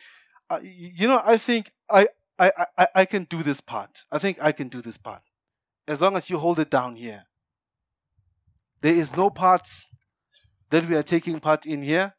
[0.49, 4.03] uh, you know, I think I, I, I, I can do this part.
[4.11, 5.21] I think I can do this part.
[5.87, 7.23] As long as you hold it down here.
[8.81, 9.87] There is no parts
[10.69, 12.13] that we are taking part in here.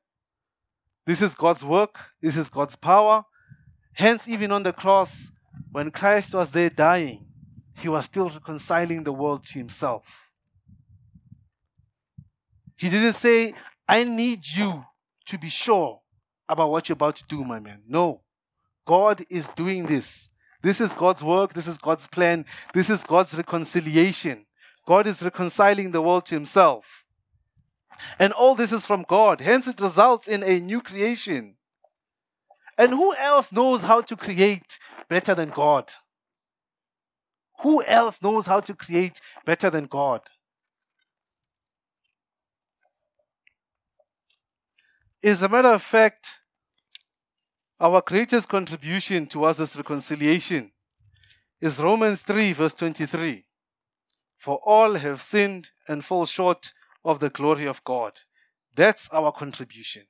[1.06, 1.98] This is God's work.
[2.20, 3.24] This is God's power.
[3.94, 5.30] Hence, even on the cross,
[5.70, 7.27] when Christ was there dying,
[7.80, 10.30] he was still reconciling the world to himself.
[12.76, 13.54] He didn't say,
[13.88, 14.84] I need you
[15.26, 16.00] to be sure
[16.48, 17.82] about what you're about to do, my man.
[17.88, 18.22] No.
[18.86, 20.30] God is doing this.
[20.62, 21.52] This is God's work.
[21.52, 22.44] This is God's plan.
[22.72, 24.46] This is God's reconciliation.
[24.86, 27.04] God is reconciling the world to himself.
[28.18, 29.40] And all this is from God.
[29.40, 31.56] Hence, it results in a new creation.
[32.76, 35.92] And who else knows how to create better than God?
[37.62, 40.22] Who else knows how to create better than God?
[45.22, 46.38] As a matter of fact,
[47.80, 50.70] our Creator's contribution towards this reconciliation
[51.60, 53.44] is Romans 3, verse 23.
[54.36, 56.72] For all have sinned and fall short
[57.04, 58.20] of the glory of God.
[58.74, 60.04] That's our contribution.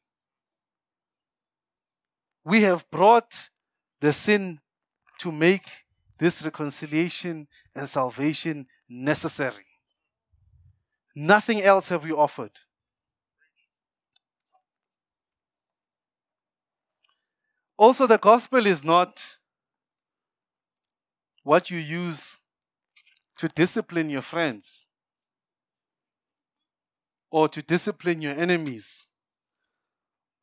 [2.45, 3.49] We have brought
[4.01, 4.61] the sin
[5.21, 5.67] to make
[6.19, 9.67] this reconciliation and salvation necessary.
[11.15, 12.61] Nothing else have we offered.
[17.77, 19.37] Also, the gospel is not
[21.45, 22.39] what you use
[23.39, 24.89] to discipline your friends
[27.31, 29.07] or to discipline your enemies.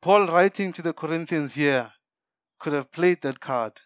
[0.00, 1.92] Paul, writing to the Corinthians here,
[2.58, 3.80] could have played that card.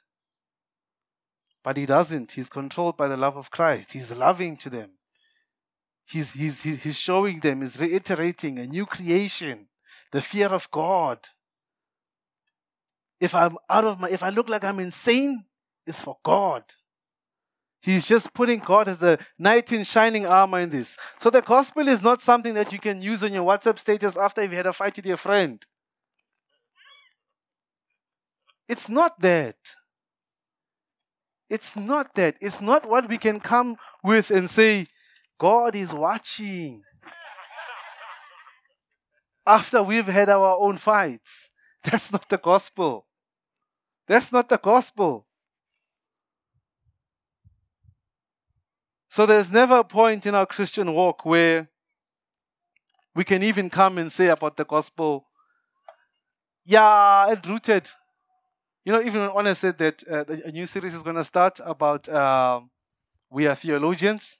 [1.62, 2.32] But he doesn't.
[2.32, 3.92] He's controlled by the love of Christ.
[3.92, 4.90] He's loving to them.
[6.06, 9.68] He's, he's, he's showing them, he's reiterating a new creation,
[10.10, 11.28] the fear of God.
[13.20, 15.44] If I'm out of my, if I look like I'm insane,
[15.86, 16.64] it's for God.
[17.80, 20.96] He's just putting God as the knight in shining armor in this.
[21.18, 24.42] So the gospel is not something that you can use on your WhatsApp status after
[24.42, 25.64] you've had a fight with your friend.
[28.68, 29.56] It's not that.
[31.50, 32.36] It's not that.
[32.40, 34.86] It's not what we can come with and say,
[35.36, 36.84] God is watching.
[39.44, 41.50] After we've had our own fights.
[41.84, 43.06] That's not the gospel.
[44.06, 45.26] That's not the gospel.
[49.08, 51.68] So there's never a point in our Christian walk where
[53.14, 55.26] we can even come and say about the gospel,
[56.64, 57.90] yeah, it rooted.
[58.84, 61.60] You know, even when I said that uh, a new series is going to start
[61.64, 62.60] about uh,
[63.30, 64.38] we are theologians,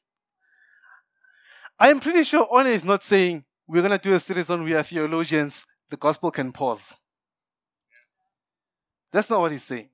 [1.78, 4.74] I'm pretty sure One is not saying we're going to do a series on we
[4.74, 6.94] are theologians, the gospel can pause.
[9.12, 9.90] That's not what he's saying.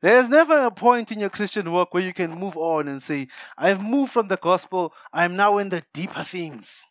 [0.00, 3.28] There's never a point in your Christian work where you can move on and say,
[3.56, 6.84] I've moved from the gospel, I'm now in the deeper things.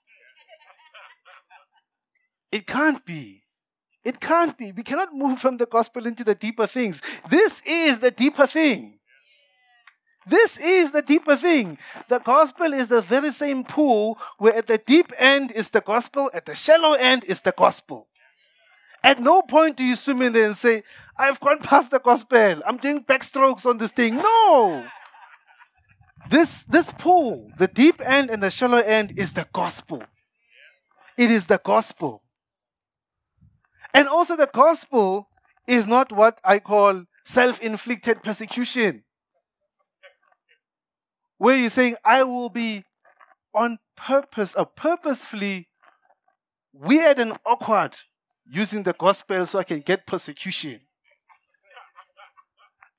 [2.52, 3.41] It can't be.
[4.04, 4.72] It can't be.
[4.72, 7.02] We cannot move from the gospel into the deeper things.
[7.30, 9.00] This is the deeper thing.
[10.26, 11.78] This is the deeper thing.
[12.08, 16.30] The gospel is the very same pool where at the deep end is the gospel,
[16.34, 18.08] at the shallow end is the gospel.
[19.04, 20.84] At no point do you swim in there and say,
[21.18, 22.62] I've gone past the gospel.
[22.66, 24.18] I'm doing backstrokes on this thing.
[24.18, 24.86] No.
[26.30, 30.04] This, this pool, the deep end and the shallow end, is the gospel.
[31.18, 32.22] It is the gospel.
[33.94, 35.28] And also, the gospel
[35.68, 39.04] is not what I call self inflicted persecution.
[41.38, 42.84] Where you're saying, I will be
[43.54, 45.68] on purpose or purposefully
[46.74, 47.98] weird and awkward
[48.46, 50.82] using the gospel so I can get persecution.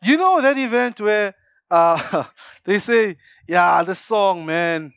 [0.03, 1.35] You know that event where
[1.71, 2.25] uh,
[2.65, 3.17] they say,
[3.47, 4.93] "Yeah, this song, man,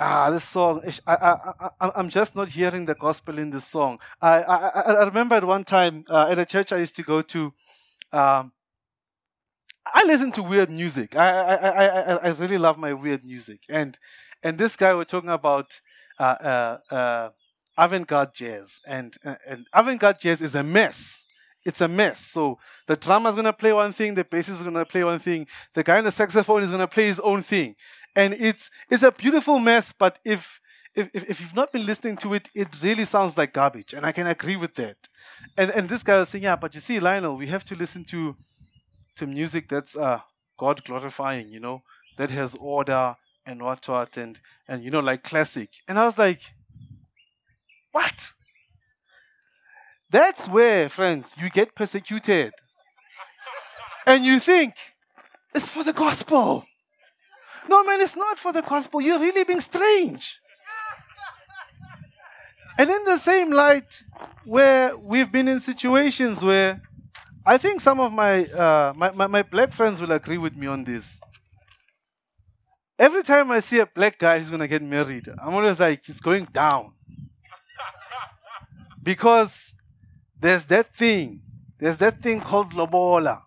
[0.00, 0.82] ah, this song.
[1.06, 5.04] I, I, I, I'm just not hearing the gospel in this song." I, I, I
[5.04, 7.52] remember at one time uh, at a church I used to go to.
[8.12, 8.52] Um,
[9.92, 11.16] I listen to weird music.
[11.16, 13.98] I, I, I, I really love my weird music, and
[14.42, 15.80] and this guy we're talking about
[16.18, 17.28] uh, uh, uh,
[17.76, 21.24] avant-garde jazz, and and avant-garde jazz is a mess.
[21.64, 22.20] It's a mess.
[22.20, 25.46] So the drummer is gonna play one thing, the bassist is gonna play one thing,
[25.74, 27.74] the guy on the saxophone is gonna play his own thing,
[28.16, 29.92] and it's it's a beautiful mess.
[29.92, 30.60] But if
[30.94, 34.10] if, if, you've not been listening to it, it really sounds like garbage, and I
[34.12, 34.96] can agree with that.
[35.56, 38.04] And and this guy was saying, yeah, but you see, Lionel, we have to listen
[38.06, 38.36] to
[39.16, 40.20] to music that's uh,
[40.58, 41.82] God glorifying, you know,
[42.16, 45.70] that has order and what what and and you know like classic.
[45.86, 46.40] And I was like,
[47.92, 48.32] what?
[50.10, 52.52] That's where, friends, you get persecuted.
[54.06, 54.74] and you think
[55.54, 56.64] it's for the gospel.
[57.70, 59.00] No, man, it's not for the gospel.
[59.00, 60.40] You're really being strange.
[62.76, 64.02] and in the same light,
[64.44, 66.82] where we've been in situations where
[67.46, 70.66] I think some of my, uh, my, my, my black friends will agree with me
[70.66, 71.20] on this.
[72.98, 76.04] Every time I see a black guy who's going to get married, I'm always like,
[76.04, 76.94] he's going down.
[79.00, 79.74] because
[80.40, 81.42] there's that thing,
[81.78, 83.42] there's that thing called lobola.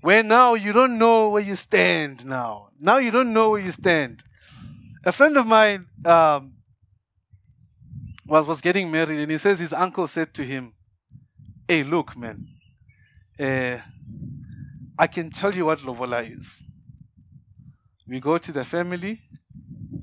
[0.00, 2.68] Where now you don't know where you stand now.
[2.80, 4.22] Now you don't know where you stand.
[5.04, 6.54] A friend of mine um,
[8.26, 10.72] was, was getting married and he says his uncle said to him,
[11.68, 12.46] Hey, look, man,
[13.38, 13.78] uh,
[14.98, 16.62] I can tell you what lobola is.
[18.08, 19.20] We go to the family,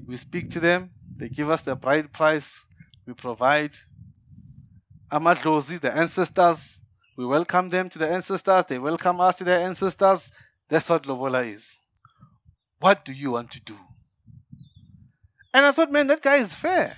[0.07, 2.63] we speak to them, they give us the bride price,
[3.05, 3.71] we provide.
[5.11, 6.81] Amadlozi, the ancestors,
[7.17, 10.31] we welcome them to the ancestors, they welcome us to their ancestors.
[10.69, 11.79] That's what lobola is.
[12.79, 13.77] What do you want to do?
[15.51, 16.95] And I thought, man, that guy is fair.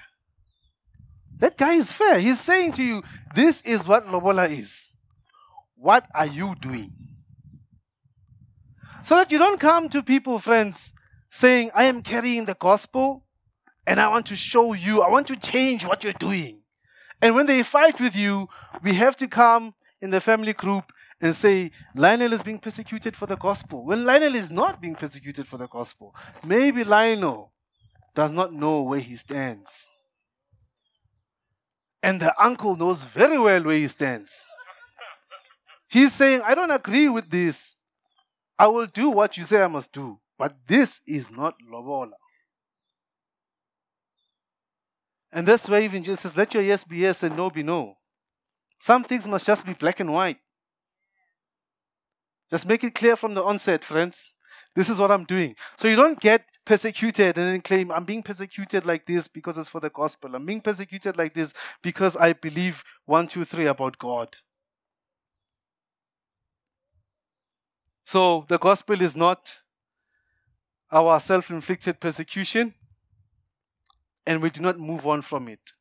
[1.37, 2.19] That guy is fair.
[2.19, 3.01] He's saying to you,
[3.33, 4.89] this is what lobola is.
[5.75, 6.91] What are you doing?
[9.03, 10.91] So that you don't come to people, friends,
[11.29, 13.23] saying, I am carrying the gospel
[13.87, 16.63] and I want to show you, I want to change what you're doing.
[17.21, 18.49] And when they fight with you,
[18.83, 20.91] we have to come in the family group
[21.21, 23.85] and say, Lionel is being persecuted for the gospel.
[23.85, 27.51] When Lionel is not being persecuted for the gospel, maybe Lionel
[28.15, 29.87] does not know where he stands.
[32.01, 34.45] And the uncle knows very well where he stands.
[35.89, 37.75] He's saying, I don't agree with this.
[38.57, 40.19] I will do what you say I must do.
[40.37, 42.11] But this is not lobola.
[45.31, 47.98] And that's why even Jesus says, let your yes be yes and no be no.
[48.79, 50.39] Some things must just be black and white.
[52.49, 54.33] Just make it clear from the onset, friends.
[54.75, 55.55] This is what I'm doing.
[55.77, 59.69] So you don't get persecuted and then claim, I'm being persecuted like this because it's
[59.69, 60.35] for the gospel.
[60.35, 64.37] I'm being persecuted like this because I believe one, two, three about God.
[68.05, 69.59] So the gospel is not
[70.91, 72.73] our self inflicted persecution
[74.25, 75.73] and we do not move on from it.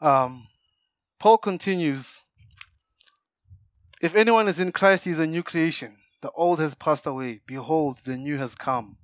[0.00, 0.46] Um,
[1.18, 2.22] Paul continues
[4.00, 5.96] If anyone is in Christ, he is a new creation.
[6.22, 7.40] The old has passed away.
[7.46, 8.96] Behold, the new has come.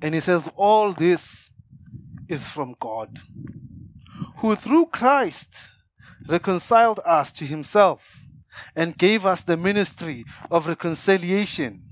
[0.00, 1.52] And he says, All this
[2.28, 3.20] is from God,
[4.38, 5.56] who through Christ
[6.26, 8.24] reconciled us to himself
[8.74, 11.82] and gave us the ministry of reconciliation.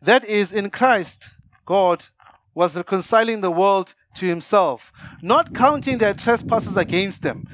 [0.00, 1.30] That is, in Christ,
[1.64, 2.06] God
[2.54, 4.92] was reconciling the world to himself,
[5.22, 7.46] not counting their trespasses against them.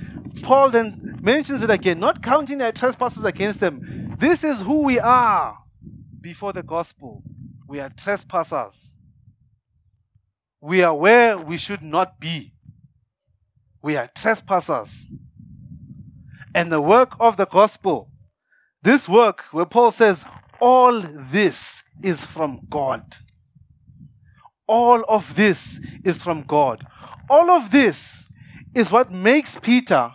[0.43, 4.15] Paul then mentions it again, not counting their trespasses against them.
[4.19, 5.59] This is who we are
[6.21, 7.23] before the gospel.
[7.67, 8.97] We are trespassers.
[10.61, 12.53] We are where we should not be.
[13.83, 15.07] We are trespassers
[16.55, 18.11] and the work of the gospel.
[18.83, 20.25] This work, where Paul says,
[20.61, 23.17] all this is from God.
[24.67, 26.87] All of this is from God.
[27.29, 28.27] All of this
[28.75, 30.13] is what makes Peter,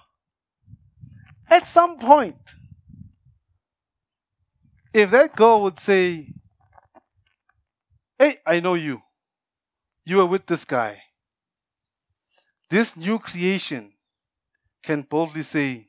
[1.49, 2.55] at some point,
[4.93, 6.27] if that girl would say,
[8.17, 9.01] Hey, I know you.
[10.03, 11.03] You are with this guy.
[12.69, 13.93] This new creation
[14.83, 15.87] can boldly say,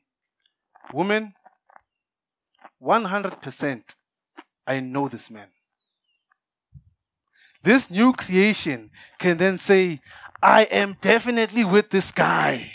[0.93, 1.33] Woman,
[2.81, 3.95] 100%,
[4.65, 5.49] I know this man.
[7.63, 8.89] This new creation
[9.19, 10.01] can then say,
[10.41, 12.71] I am definitely with this guy.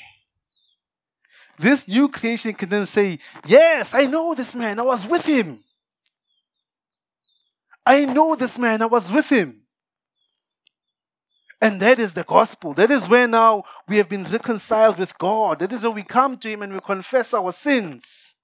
[1.58, 4.78] This new creation can then say, Yes, I know this man.
[4.78, 5.64] I was with him.
[7.84, 8.82] I know this man.
[8.82, 9.66] I was with him.
[11.60, 12.74] And that is the gospel.
[12.74, 15.58] That is where now we have been reconciled with God.
[15.60, 18.35] That is where we come to Him and we confess our sins.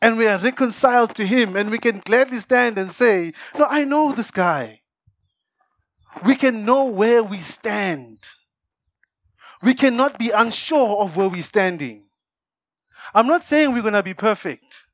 [0.00, 3.84] And we are reconciled to Him and we can gladly stand and say, No, I
[3.84, 4.80] know this guy.
[6.24, 8.18] We can know where we stand.
[9.62, 12.04] We cannot be unsure of where we're standing.
[13.14, 14.84] I'm not saying we're going to be perfect.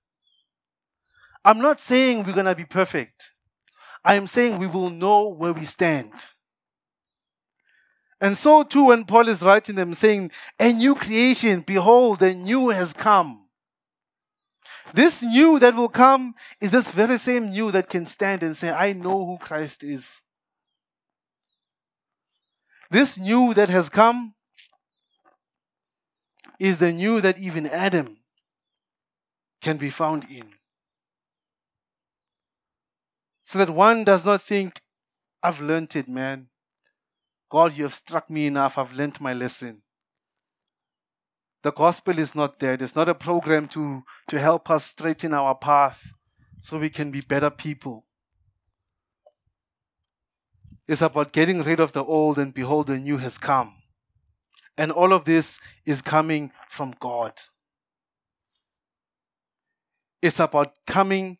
[1.45, 3.33] I'm not saying we're going to be perfect.
[4.05, 6.13] I'm saying we will know where we stand.
[8.21, 12.69] And so too, when Paul is writing them, saying, A new creation, behold, a new
[12.69, 13.42] has come.
[14.95, 18.71] This new that will come is this very same new that can stand and say,
[18.71, 20.23] I know who Christ is.
[22.91, 24.35] This new that has come
[26.59, 28.19] is the new that even Adam
[29.61, 30.53] can be found in
[33.53, 34.81] so that one does not think,
[35.43, 36.47] I've learnt it, man.
[37.51, 38.79] God, you have struck me enough.
[38.79, 39.83] I've learnt my lesson.
[41.63, 42.75] The gospel is not there.
[42.75, 46.13] It's not a program to, to help us straighten our path
[46.61, 48.05] so we can be better people.
[50.89, 53.75] It's about getting rid of the old and behold, the new has come.
[54.77, 57.33] And all of this is coming from God.
[60.21, 61.39] It's about coming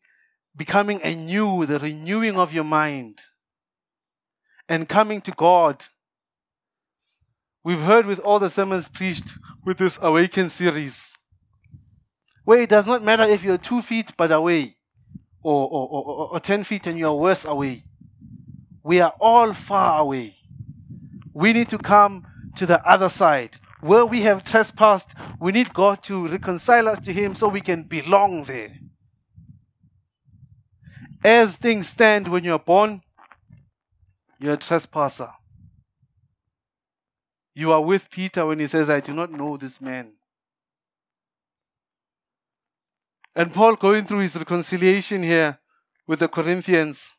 [0.55, 3.23] becoming anew, the renewing of your mind,
[4.69, 5.85] and coming to God.
[7.65, 9.35] We've heard with all the sermons preached
[9.65, 11.15] with this Awaken series,
[12.45, 14.77] where it does not matter if you're two feet but away,
[15.43, 17.85] or, or, or, or 10 feet and you're worse away.
[18.83, 20.37] We are all far away.
[21.33, 23.57] We need to come to the other side.
[23.81, 27.85] Where we have trespassed, we need God to reconcile us to Him so we can
[27.85, 28.73] belong there.
[31.25, 33.03] As things stand when you're born,
[34.41, 35.29] you're a trespasser.
[37.55, 40.13] You are with Peter when he says, I do not know this man.
[43.35, 45.59] And Paul going through his reconciliation here
[46.07, 47.15] with the Corinthians.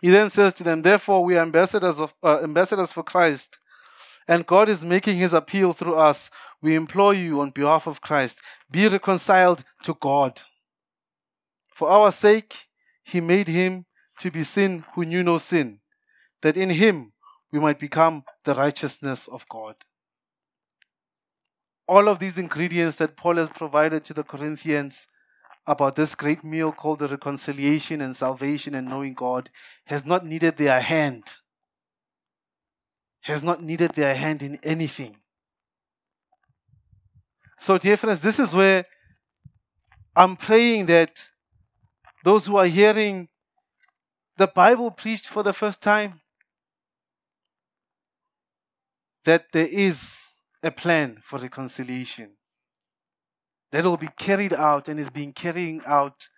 [0.00, 3.58] He then says to them, Therefore, we are ambassadors, of, uh, ambassadors for Christ,
[4.26, 6.30] and God is making his appeal through us.
[6.60, 10.42] We implore you on behalf of Christ, be reconciled to God.
[11.74, 12.68] For our sake,
[13.04, 13.86] he made him
[14.18, 15.80] to be sin who knew no sin,
[16.42, 17.11] that in him
[17.52, 19.76] we might become the righteousness of God.
[21.86, 25.06] All of these ingredients that Paul has provided to the Corinthians
[25.66, 29.50] about this great meal called the reconciliation and salvation and knowing God
[29.84, 31.24] has not needed their hand,
[33.20, 35.16] has not needed their hand in anything.
[37.60, 38.86] So, dear friends, this is where
[40.16, 41.28] I'm praying that
[42.24, 43.28] those who are hearing
[44.36, 46.21] the Bible preached for the first time,
[49.24, 50.30] that there is
[50.62, 52.30] a plan for reconciliation
[53.70, 56.28] that will be carried out and is being carried out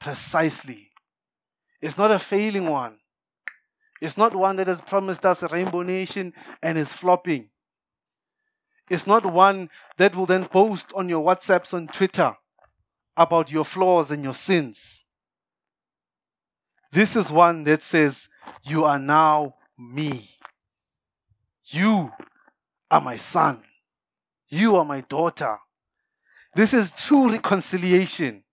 [0.00, 0.90] precisely.
[1.80, 2.98] It's not a failing one.
[4.00, 6.32] It's not one that has promised us a rainbow nation
[6.62, 7.50] and is flopping.
[8.88, 9.68] It's not one
[9.98, 12.36] that will then post on your WhatsApps on Twitter
[13.16, 15.04] about your flaws and your sins.
[16.90, 18.28] This is one that says,
[18.62, 20.37] You are now me.
[21.70, 22.12] You
[22.90, 23.62] are my son.
[24.48, 25.58] You are my daughter.
[26.54, 28.44] This is true reconciliation.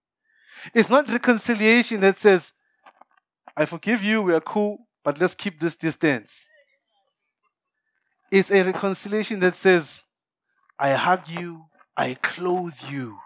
[0.74, 2.52] It's not reconciliation that says,
[3.56, 6.48] I forgive you, we are cool, but let's keep this distance.
[8.32, 10.04] It's a reconciliation that says,
[10.78, 13.20] I hug you, I clothe you,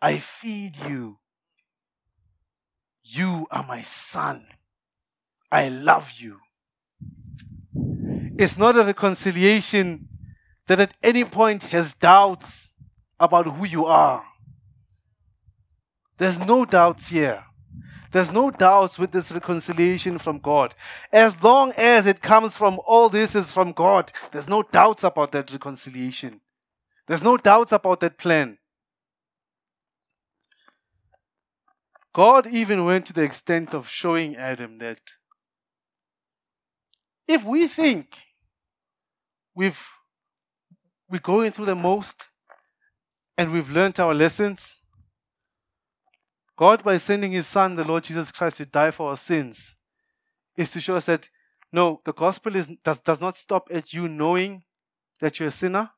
[0.00, 1.18] I feed you,
[3.04, 4.46] you are my son.
[5.50, 6.38] I love you.
[8.38, 10.08] It's not a reconciliation
[10.66, 12.70] that at any point has doubts
[13.20, 14.24] about who you are.
[16.18, 17.44] There's no doubts here.
[18.12, 20.74] There's no doubts with this reconciliation from God.
[21.10, 25.32] As long as it comes from all this is from God, there's no doubts about
[25.32, 26.40] that reconciliation.
[27.06, 28.58] There's no doubts about that plan.
[32.12, 35.00] God even went to the extent of showing Adam that
[37.26, 38.16] if we think
[39.54, 39.82] we've
[41.08, 42.26] we're going through the most
[43.36, 44.78] and we've learned our lessons,
[46.56, 49.74] God, by sending His Son, the Lord Jesus Christ, to die for our sins,
[50.56, 51.28] is to show us that
[51.72, 54.62] no, the gospel is, does, does not stop at you knowing
[55.20, 55.90] that you're a sinner.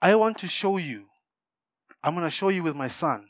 [0.00, 1.06] I want to show you,
[2.02, 3.28] I'm going to show you with my Son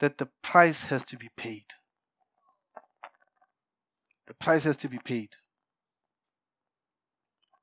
[0.00, 1.64] that the price has to be paid.
[4.30, 5.30] The price has to be paid.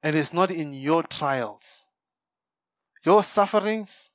[0.03, 1.87] And it's not in your trials.
[3.05, 4.09] Your sufferings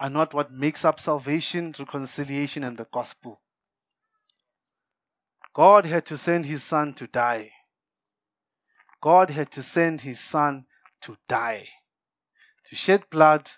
[0.00, 3.42] are not what makes up salvation, reconciliation, and the gospel.
[5.54, 7.52] God had to send his son to die.
[9.00, 10.66] God had to send his son
[11.02, 11.68] to die,
[12.64, 13.52] to shed blood,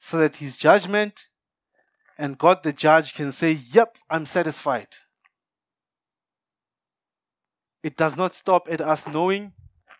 [0.00, 1.28] so that his judgment
[2.18, 4.88] and God the judge can say, Yep, I'm satisfied.
[7.84, 9.52] It does not stop at us knowing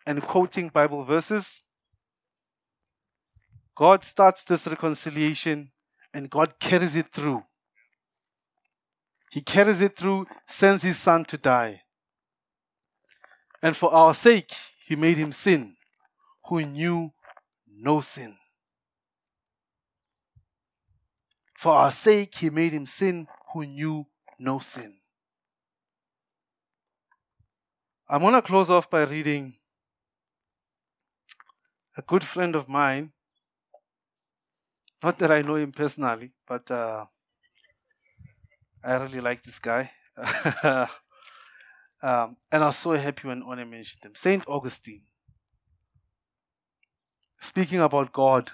[0.07, 1.61] and quoting Bible verses.
[3.75, 5.71] God starts this reconciliation
[6.11, 7.43] and God carries it through.
[9.29, 11.83] He carries it through, sends his son to die.
[13.61, 14.51] And for our sake,
[14.87, 15.75] he made him sin,
[16.49, 17.11] who knew
[17.67, 18.35] no sin.
[21.55, 24.07] For our sake, he made him sin who knew
[24.39, 24.95] no sin.
[28.07, 29.55] I'm going to close off by reading
[31.97, 33.13] a good friend of mine.
[35.01, 37.05] Not that I know him personally, but uh,
[38.83, 39.91] I really like this guy.
[40.63, 44.13] um, and I was so happy when One mentioned him.
[44.15, 45.01] Saint Augustine.
[47.39, 48.51] Speaking about God.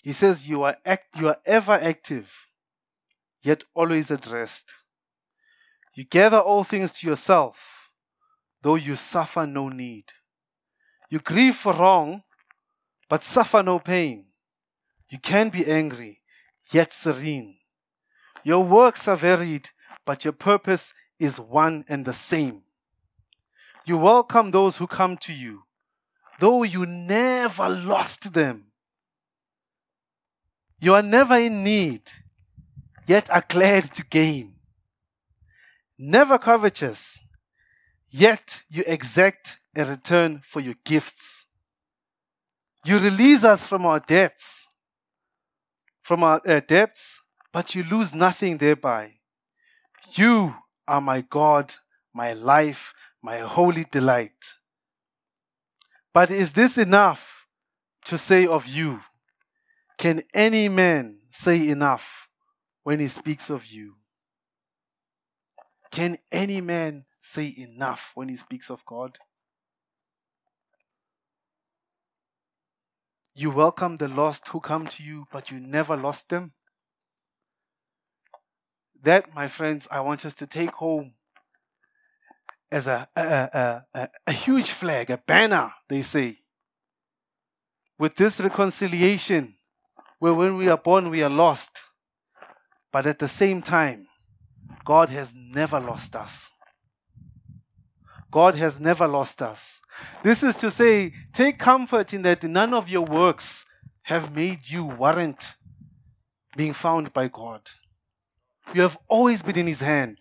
[0.00, 2.32] He says, You are, act- you are ever active,
[3.42, 4.74] yet always at rest.
[5.98, 7.90] You gather all things to yourself,
[8.62, 10.04] though you suffer no need.
[11.10, 12.22] You grieve for wrong,
[13.08, 14.26] but suffer no pain.
[15.08, 16.20] You can be angry,
[16.70, 17.56] yet serene.
[18.44, 19.70] Your works are varied,
[20.04, 22.62] but your purpose is one and the same.
[23.84, 25.64] You welcome those who come to you,
[26.38, 28.70] though you never lost them.
[30.78, 32.02] You are never in need,
[33.08, 34.57] yet are glad to gain.
[35.98, 37.20] Never covetous,
[38.08, 41.46] yet you exact a return for your gifts.
[42.84, 44.68] You release us from our debts,
[46.02, 47.20] from our uh, debts,
[47.52, 49.14] but you lose nothing thereby.
[50.12, 50.54] You
[50.86, 51.74] are my God,
[52.14, 54.54] my life, my holy delight.
[56.14, 57.46] But is this enough
[58.04, 59.00] to say of you?
[59.98, 62.28] Can any man say enough
[62.84, 63.97] when he speaks of you?
[65.90, 69.18] Can any man say enough when he speaks of God?
[73.34, 76.52] You welcome the lost who come to you, but you never lost them.
[79.00, 81.12] That, my friends, I want us to take home
[82.70, 86.40] as a, a, a, a, huge flag, a banner, they say.
[87.96, 89.54] With this reconciliation,
[90.18, 91.82] where when we are born, we are lost.
[92.92, 94.07] But at the same time,
[94.88, 96.50] God has never lost us.
[98.30, 99.82] God has never lost us.
[100.22, 103.66] This is to say, take comfort in that none of your works
[104.04, 105.56] have made you warrant
[106.56, 107.60] being found by God.
[108.72, 110.16] You have always been in His hand.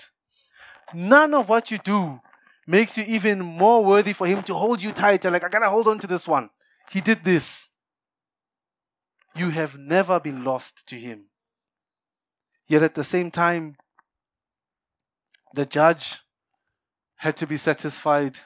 [0.93, 2.20] None of what you do
[2.68, 5.32] makes you even more worthy for Him to hold you tighter.
[5.32, 6.49] Like, I gotta hold on to this one.
[6.91, 7.70] He did this
[9.34, 11.30] you have never been lost to him.
[12.68, 13.78] Yet at the same time,
[15.58, 16.20] the judge
[17.16, 18.38] had to be satisfied,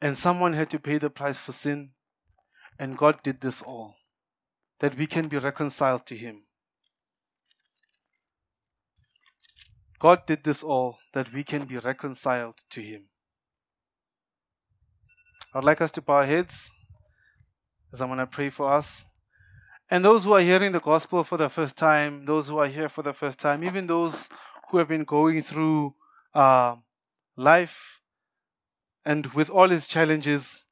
[0.00, 1.90] and someone had to pay the price for sin,
[2.78, 3.96] and God did this all
[4.80, 6.44] that we can be reconciled to him.
[9.98, 13.10] God did this all that we can be reconciled to him.
[15.52, 16.70] I'd like us to bow our heads
[17.92, 19.04] as I'm going to pray for us.
[19.90, 22.88] And those who are hearing the gospel for the first time, those who are here
[22.88, 24.30] for the first time, even those
[24.70, 25.94] who have been going through
[26.34, 26.76] uh,
[27.36, 28.00] life
[29.04, 30.64] and with all its challenges,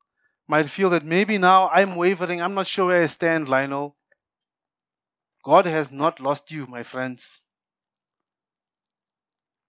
[0.47, 2.40] might feel that maybe now I'm wavering.
[2.40, 3.97] I'm not sure where I stand, Lionel.
[5.42, 7.40] God has not lost you, my friends.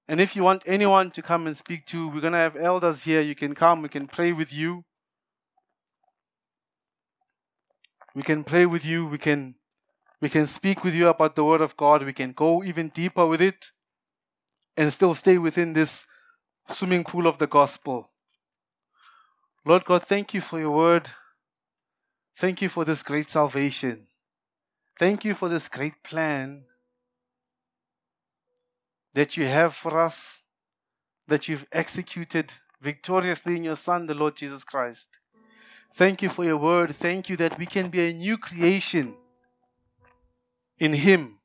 [0.07, 3.03] And if you want anyone to come and speak to, we're going to have elders
[3.03, 3.21] here.
[3.21, 4.86] You can come, we can pray with you.
[8.15, 9.05] We can pray with you.
[9.05, 9.55] We can
[10.19, 12.03] we can speak with you about the word of God.
[12.03, 13.71] We can go even deeper with it
[14.78, 16.05] and still stay within this
[16.69, 18.11] swimming pool of the gospel.
[19.65, 21.09] Lord God, thank you for your word.
[22.36, 24.07] Thank you for this great salvation.
[24.99, 26.63] Thank you for this great plan
[29.13, 30.43] that you have for us,
[31.28, 35.19] that you've executed victoriously in your Son, the Lord Jesus Christ.
[35.95, 36.95] Thank you for your word.
[36.95, 39.15] Thank you that we can be a new creation
[40.78, 41.36] in Him.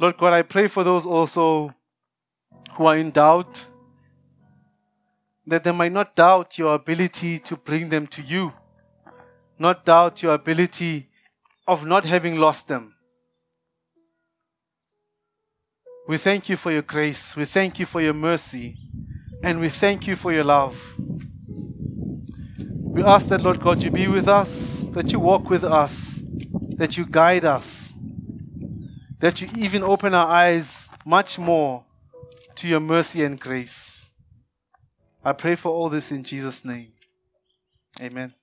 [0.00, 1.74] Lord God, I pray for those also
[2.74, 3.66] who are in doubt,
[5.44, 8.52] that they might not doubt your ability to bring them to you,
[9.58, 11.08] not doubt your ability
[11.66, 12.94] of not having lost them.
[16.06, 18.76] We thank you for your grace, we thank you for your mercy,
[19.42, 20.80] and we thank you for your love.
[22.56, 26.22] We ask that, Lord God, you be with us, that you walk with us,
[26.76, 27.87] that you guide us,
[29.20, 31.84] that you even open our eyes much more
[32.54, 34.10] to your mercy and grace.
[35.24, 36.92] I pray for all this in Jesus' name.
[38.00, 38.34] Amen.